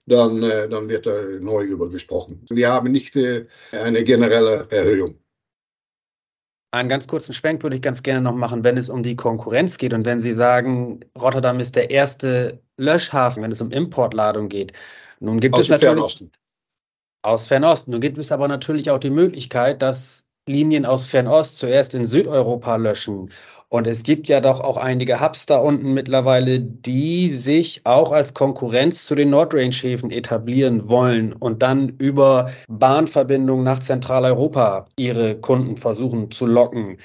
dann, 0.05 0.41
äh, 0.43 0.67
dann 0.69 0.89
wird 0.89 1.05
da 1.05 1.21
neu 1.39 1.63
über 1.63 1.89
gesprochen. 1.89 2.45
Wir 2.49 2.69
haben 2.69 2.91
nicht 2.91 3.15
äh, 3.15 3.45
eine 3.71 4.03
generelle 4.03 4.67
Erhöhung. 4.69 5.19
Einen 6.71 6.89
ganz 6.89 7.07
kurzen 7.07 7.33
Schwenk 7.33 7.63
würde 7.63 7.77
ich 7.77 7.81
ganz 7.81 8.03
gerne 8.03 8.21
noch 8.21 8.35
machen, 8.35 8.63
wenn 8.63 8.77
es 8.77 8.89
um 8.89 9.01
die 9.01 9.15
Konkurrenz 9.15 9.77
geht 9.77 9.93
und 9.93 10.05
wenn 10.05 10.19
Sie 10.19 10.33
sagen, 10.33 10.99
Rotterdam 11.17 11.59
ist 11.59 11.75
der 11.75 11.89
erste 11.89 12.61
Löschhafen, 12.77 13.43
wenn 13.43 13.51
es 13.51 13.61
um 13.61 13.71
Importladung 13.71 14.49
geht. 14.49 14.73
Nun 15.19 15.39
gibt 15.39 15.55
aus 15.55 15.61
es 15.61 15.69
natürlich 15.69 15.93
Fernosten. 15.93 16.31
aus 17.23 17.47
Fernost. 17.47 17.87
Nun 17.87 18.01
gibt 18.01 18.17
es 18.17 18.31
aber 18.31 18.47
natürlich 18.47 18.89
auch 18.89 18.99
die 18.99 19.09
Möglichkeit, 19.09 19.81
dass 19.81 20.25
Linien 20.47 20.85
aus 20.85 21.05
Fernost 21.05 21.59
zuerst 21.59 21.93
in 21.93 22.05
Südeuropa 22.05 22.77
löschen 22.77 23.29
und 23.69 23.85
es 23.85 24.03
gibt 24.03 24.29
ja 24.29 24.39
doch 24.39 24.61
auch 24.61 24.77
einige 24.77 25.19
Hubs 25.19 25.45
da 25.45 25.59
unten 25.59 25.93
mittlerweile, 25.93 26.61
die 26.61 27.29
sich 27.31 27.81
auch 27.83 28.11
als 28.13 28.33
Konkurrenz 28.33 29.05
zu 29.05 29.13
den 29.13 29.29
Nordrange-Häfen 29.29 30.09
etablieren 30.09 30.87
wollen 30.87 31.33
und 31.33 31.61
dann 31.61 31.89
über 31.99 32.49
Bahnverbindungen 32.69 33.65
nach 33.65 33.79
Zentraleuropa 33.79 34.87
ihre 34.97 35.39
Kunden 35.41 35.75
versuchen 35.75 36.31
zu 36.31 36.45
locken. 36.45 36.97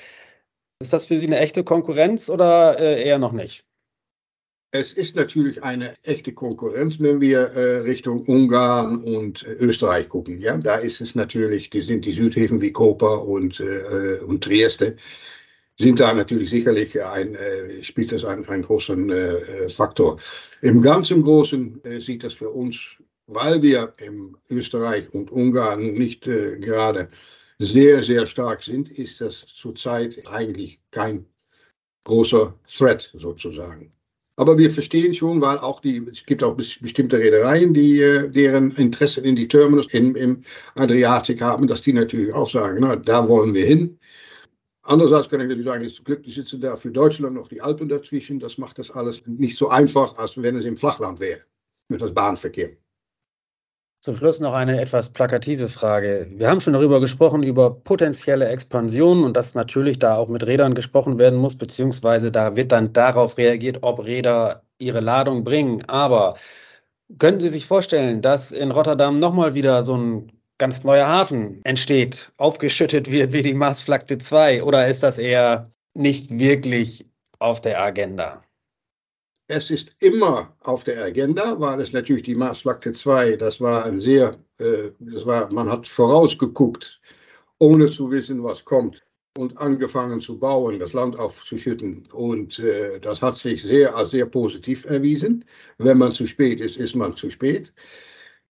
Ist 0.81 0.92
das 0.92 1.07
für 1.07 1.18
Sie 1.18 1.27
eine 1.27 1.40
echte 1.40 1.64
Konkurrenz 1.64 2.31
oder 2.31 2.79
äh, 2.79 3.03
eher 3.05 3.18
noch 3.18 3.33
nicht? 3.33 3.64
Es 4.74 4.94
ist 4.94 5.16
natürlich 5.16 5.62
eine 5.62 5.94
echte 6.02 6.32
Konkurrenz, 6.32 6.98
wenn 6.98 7.20
wir 7.20 7.40
äh, 7.40 7.78
Richtung 7.80 8.24
Ungarn 8.24 9.04
und 9.04 9.46
äh, 9.46 9.52
Österreich 9.52 10.08
gucken. 10.08 10.40
Ja, 10.40 10.56
da 10.56 10.76
ist 10.76 11.02
es 11.02 11.14
natürlich, 11.14 11.68
die 11.68 11.82
sind 11.82 12.06
die 12.06 12.11
Südhäfen 12.11 12.58
wie 12.62 12.72
Koper 12.72 13.22
und, 13.22 13.61
äh, 13.61 14.20
und 14.26 14.42
Trieste 14.44 14.96
sind 15.78 16.00
da 16.00 16.14
natürlich 16.14 16.48
sicherlich 16.48 17.02
ein, 17.02 17.35
äh, 17.35 17.85
spielt 17.85 18.12
das 18.12 18.24
einen, 18.24 18.48
einen 18.48 18.62
großen 18.62 19.11
äh, 19.11 19.68
Faktor. 19.68 20.18
Im 20.62 20.80
ganzen 20.80 21.22
Großen 21.22 21.85
äh, 21.85 22.00
sieht 22.00 22.24
das 22.24 22.32
für 22.32 22.48
uns, 22.48 22.96
weil 23.26 23.61
wir 23.61 23.92
im 23.98 24.38
Österreich 24.48 25.12
und 25.12 25.30
Ungarn 25.30 25.92
nicht 25.94 26.26
äh, 26.26 26.58
gerade 26.58 27.11
sehr, 27.58 28.02
sehr 28.02 28.26
stark 28.26 28.62
sind, 28.62 28.88
ist 28.90 29.20
das 29.20 29.44
zurzeit 29.46 30.26
eigentlich 30.26 30.80
kein 30.90 31.26
großer 32.04 32.58
Threat 32.66 33.11
sozusagen. 33.14 33.92
Aber 34.37 34.57
wir 34.57 34.71
verstehen 34.71 35.12
schon, 35.12 35.40
weil 35.42 35.59
auch 35.59 35.81
die, 35.81 35.99
es 36.11 36.25
gibt 36.25 36.42
auch 36.42 36.57
bestimmte 36.57 37.18
Reedereien, 37.18 37.75
die 37.75 38.01
äh, 38.01 38.31
deren 38.31 38.71
Interesse 38.73 39.21
in 39.21 39.37
die 39.37 39.47
Terminals 39.47 39.92
in, 39.92 40.14
im 40.14 40.42
Adriatik 40.75 41.42
haben, 41.42 41.66
dass 41.66 41.83
die 41.83 41.92
natürlich 41.92 42.33
auch 42.33 42.51
sagen, 42.51 42.79
na, 42.81 42.97
da 42.97 43.29
wollen 43.29 43.53
wir 43.53 43.66
hin. 43.66 43.99
Andererseits 44.83 45.29
kann 45.29 45.40
ich 45.40 45.45
natürlich 45.45 45.66
sagen, 45.66 45.85
ist 45.85 46.05
glücklich 46.05 46.35
sitzen 46.35 46.61
da 46.61 46.77
für 46.77 46.90
Deutschland 46.90 47.35
noch 47.35 47.49
die 47.49 47.61
Alpen 47.61 47.88
dazwischen. 47.88 48.40
Das 48.40 48.59
macht 48.59 48.79
das 48.79 48.90
alles 48.90 49.23
nicht 49.27 49.57
so 49.57 49.68
einfach, 49.68 50.16
als 50.18 50.40
wenn 50.40 50.57
es 50.57 50.64
im 50.64 50.77
Flachland 50.77 51.21
wäre, 51.21 51.42
mit 51.88 52.01
das 52.01 52.12
Bahnverkehr. 52.12 52.82
Zum 54.05 54.17
Schluss 54.17 54.41
noch 54.41 54.53
eine 54.53 54.81
etwas 54.81 55.11
plakative 55.11 55.69
Frage. 55.69 56.27
Wir 56.33 56.49
haben 56.51 56.61
schon 56.61 56.73
darüber 56.73 56.99
gesprochen, 56.99 57.45
über 57.45 57.73
potenzielle 57.73 58.49
Expansion 58.49 59.23
und 59.23 59.37
dass 59.37 59.55
natürlich 59.55 60.01
da 60.01 60.17
auch 60.17 60.27
mit 60.27 60.45
Rädern 60.45 60.75
gesprochen 60.75 61.21
werden 61.21 61.38
muss, 61.38 61.57
beziehungsweise 61.57 62.33
da 62.33 62.57
wird 62.57 62.73
dann 62.73 62.93
darauf 62.93 63.38
reagiert, 63.38 63.79
ob 63.83 64.05
Räder 64.05 64.65
ihre 64.79 64.99
Ladung 64.99 65.45
bringen. 65.45 65.85
Aber 65.88 66.35
können 67.21 67.38
Sie 67.38 67.49
sich 67.49 67.69
vorstellen, 67.69 68.23
dass 68.23 68.51
in 68.51 68.73
Rotterdam 68.73 69.21
nochmal 69.21 69.55
wieder 69.55 69.85
so 69.85 69.97
ein 69.97 70.33
ganz 70.59 70.83
neuer 70.83 71.07
Hafen 71.07 71.61
entsteht, 71.62 72.33
aufgeschüttet 72.38 73.09
wird 73.09 73.33
wie 73.33 73.43
die 73.43 73.55
Marsflagte 73.55 74.19
2? 74.19 74.65
Oder 74.65 74.88
ist 74.88 75.05
das 75.05 75.17
eher 75.17 75.71
nicht 75.95 76.41
wirklich 76.41 77.05
auf 77.38 77.61
der 77.61 77.81
Agenda? 77.81 78.43
Es 79.55 79.71
ist 79.71 79.95
immer 79.99 80.57
auf 80.61 80.83
der 80.85 81.05
Agenda, 81.05 81.61
weil 81.61 81.79
es 81.79 81.93
natürlich 81.93 82.23
die 82.23 82.35
Marsflagte 82.35 82.93
2, 82.93 83.37
das 83.37 83.61
war 83.61 83.85
ein 83.85 84.01
sehr, 84.01 84.38
äh, 84.57 84.93
das 84.99 85.27
war, 85.27 85.53
man 85.53 85.71
hat 85.71 85.87
vorausgeguckt, 85.87 86.99
ohne 87.59 87.91
zu 87.91 88.11
wissen, 88.11 88.43
was 88.43 88.65
kommt 88.65 89.03
und 89.37 89.59
angefangen 89.59 90.23
zu 90.23 90.38
bauen, 90.38 90.79
das 90.79 90.95
Land 90.95 91.19
aufzuschütten. 91.19 92.05
Und 92.15 92.61
äh, 92.61 92.99
das 92.99 93.21
hat 93.21 93.37
sich 93.37 93.62
sehr 93.62 94.07
sehr 94.07 94.25
positiv 94.25 94.87
erwiesen. 94.87 95.45
Wenn 95.77 95.99
man 95.99 96.12
zu 96.12 96.27
spät 96.27 96.59
ist, 96.59 96.79
ist 96.79 96.95
man 96.97 97.12
zu 97.12 97.29
spät. 97.29 97.75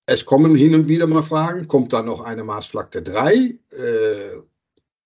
Es 0.07 0.25
kommen 0.25 0.55
hin 0.55 0.73
und 0.77 0.87
wieder 0.87 1.09
mal 1.09 1.23
Fragen, 1.23 1.67
kommt 1.67 1.93
da 1.93 2.03
noch 2.05 2.21
eine 2.21 2.45
Marsflagte 2.45 3.03
3? 3.03 3.35
Äh, 3.35 3.57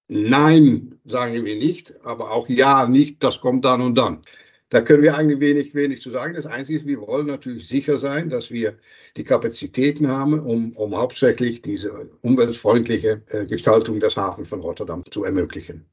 nein, 0.09 1.01
sagen 1.07 1.43
wir 1.43 1.57
nicht, 1.57 1.95
aber 2.05 2.33
auch 2.33 2.51
ja, 2.51 2.87
nicht, 2.87 3.23
das 3.23 3.41
kommt 3.41 3.65
dann 3.65 3.81
und 3.81 3.95
dann. 3.95 4.23
Da 4.69 4.81
können 4.81 5.03
wir 5.03 5.17
eigentlich 5.17 5.39
wenig, 5.39 5.75
wenig 5.75 6.03
zu 6.03 6.11
sagen. 6.11 6.35
Das 6.35 6.47
Einzige 6.47 6.81
ist, 6.81 6.87
wir 6.87 7.01
wollen 7.01 7.27
natürlich 7.27 7.69
sicher 7.69 7.99
sein, 7.99 8.29
dass 8.29 8.51
wir 8.51 8.77
die 9.17 9.23
Kapazitäten 9.23 10.09
haben, 10.09 10.41
um, 10.41 10.77
um 10.77 10.97
hauptsächlich 10.97 11.63
diese 11.63 11.93
umweltfreundliche 12.23 13.23
äh, 13.29 13.47
Gestaltung 13.47 14.01
des 14.01 14.17
Hafens 14.17 14.49
von 14.49 14.61
Rotterdam 14.61 15.05
zu 15.11 15.23
ermöglichen. 15.23 15.87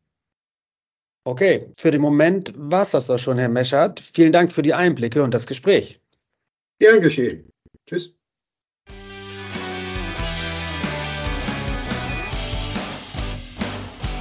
Okay, 1.25 1.71
für 1.77 1.91
den 1.91 2.01
Moment 2.01 2.53
war 2.57 2.81
es 2.81 2.91
das 2.91 3.07
doch 3.07 3.19
schon, 3.19 3.38
Herr 3.38 3.47
Meschert. 3.47 3.99
Vielen 3.99 4.31
Dank 4.31 4.51
für 4.51 4.63
die 4.63 4.73
Einblicke 4.73 5.23
und 5.23 5.33
das 5.33 5.45
Gespräch. 5.45 6.01
Gern 6.79 7.01
geschehen. 7.01 7.49
Tschüss. 7.88 8.13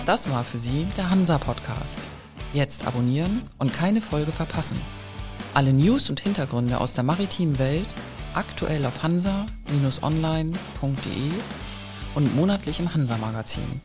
Das 0.04 0.30
war 0.30 0.44
für 0.44 0.58
Sie 0.58 0.86
der 0.96 1.08
Hansa-Podcast. 1.08 2.02
Jetzt 2.52 2.86
abonnieren 2.86 3.42
und 3.58 3.72
keine 3.72 4.02
Folge 4.02 4.30
verpassen. 4.30 4.78
Alle 5.54 5.72
News 5.72 6.10
und 6.10 6.20
Hintergründe 6.20 6.78
aus 6.78 6.92
der 6.92 7.04
maritimen 7.04 7.58
Welt 7.58 7.88
aktuell 8.34 8.84
auf 8.84 9.02
hansa-online.de 9.02 10.56
und 12.14 12.36
monatlich 12.36 12.78
im 12.78 12.92
Hansa-Magazin. 12.92 13.80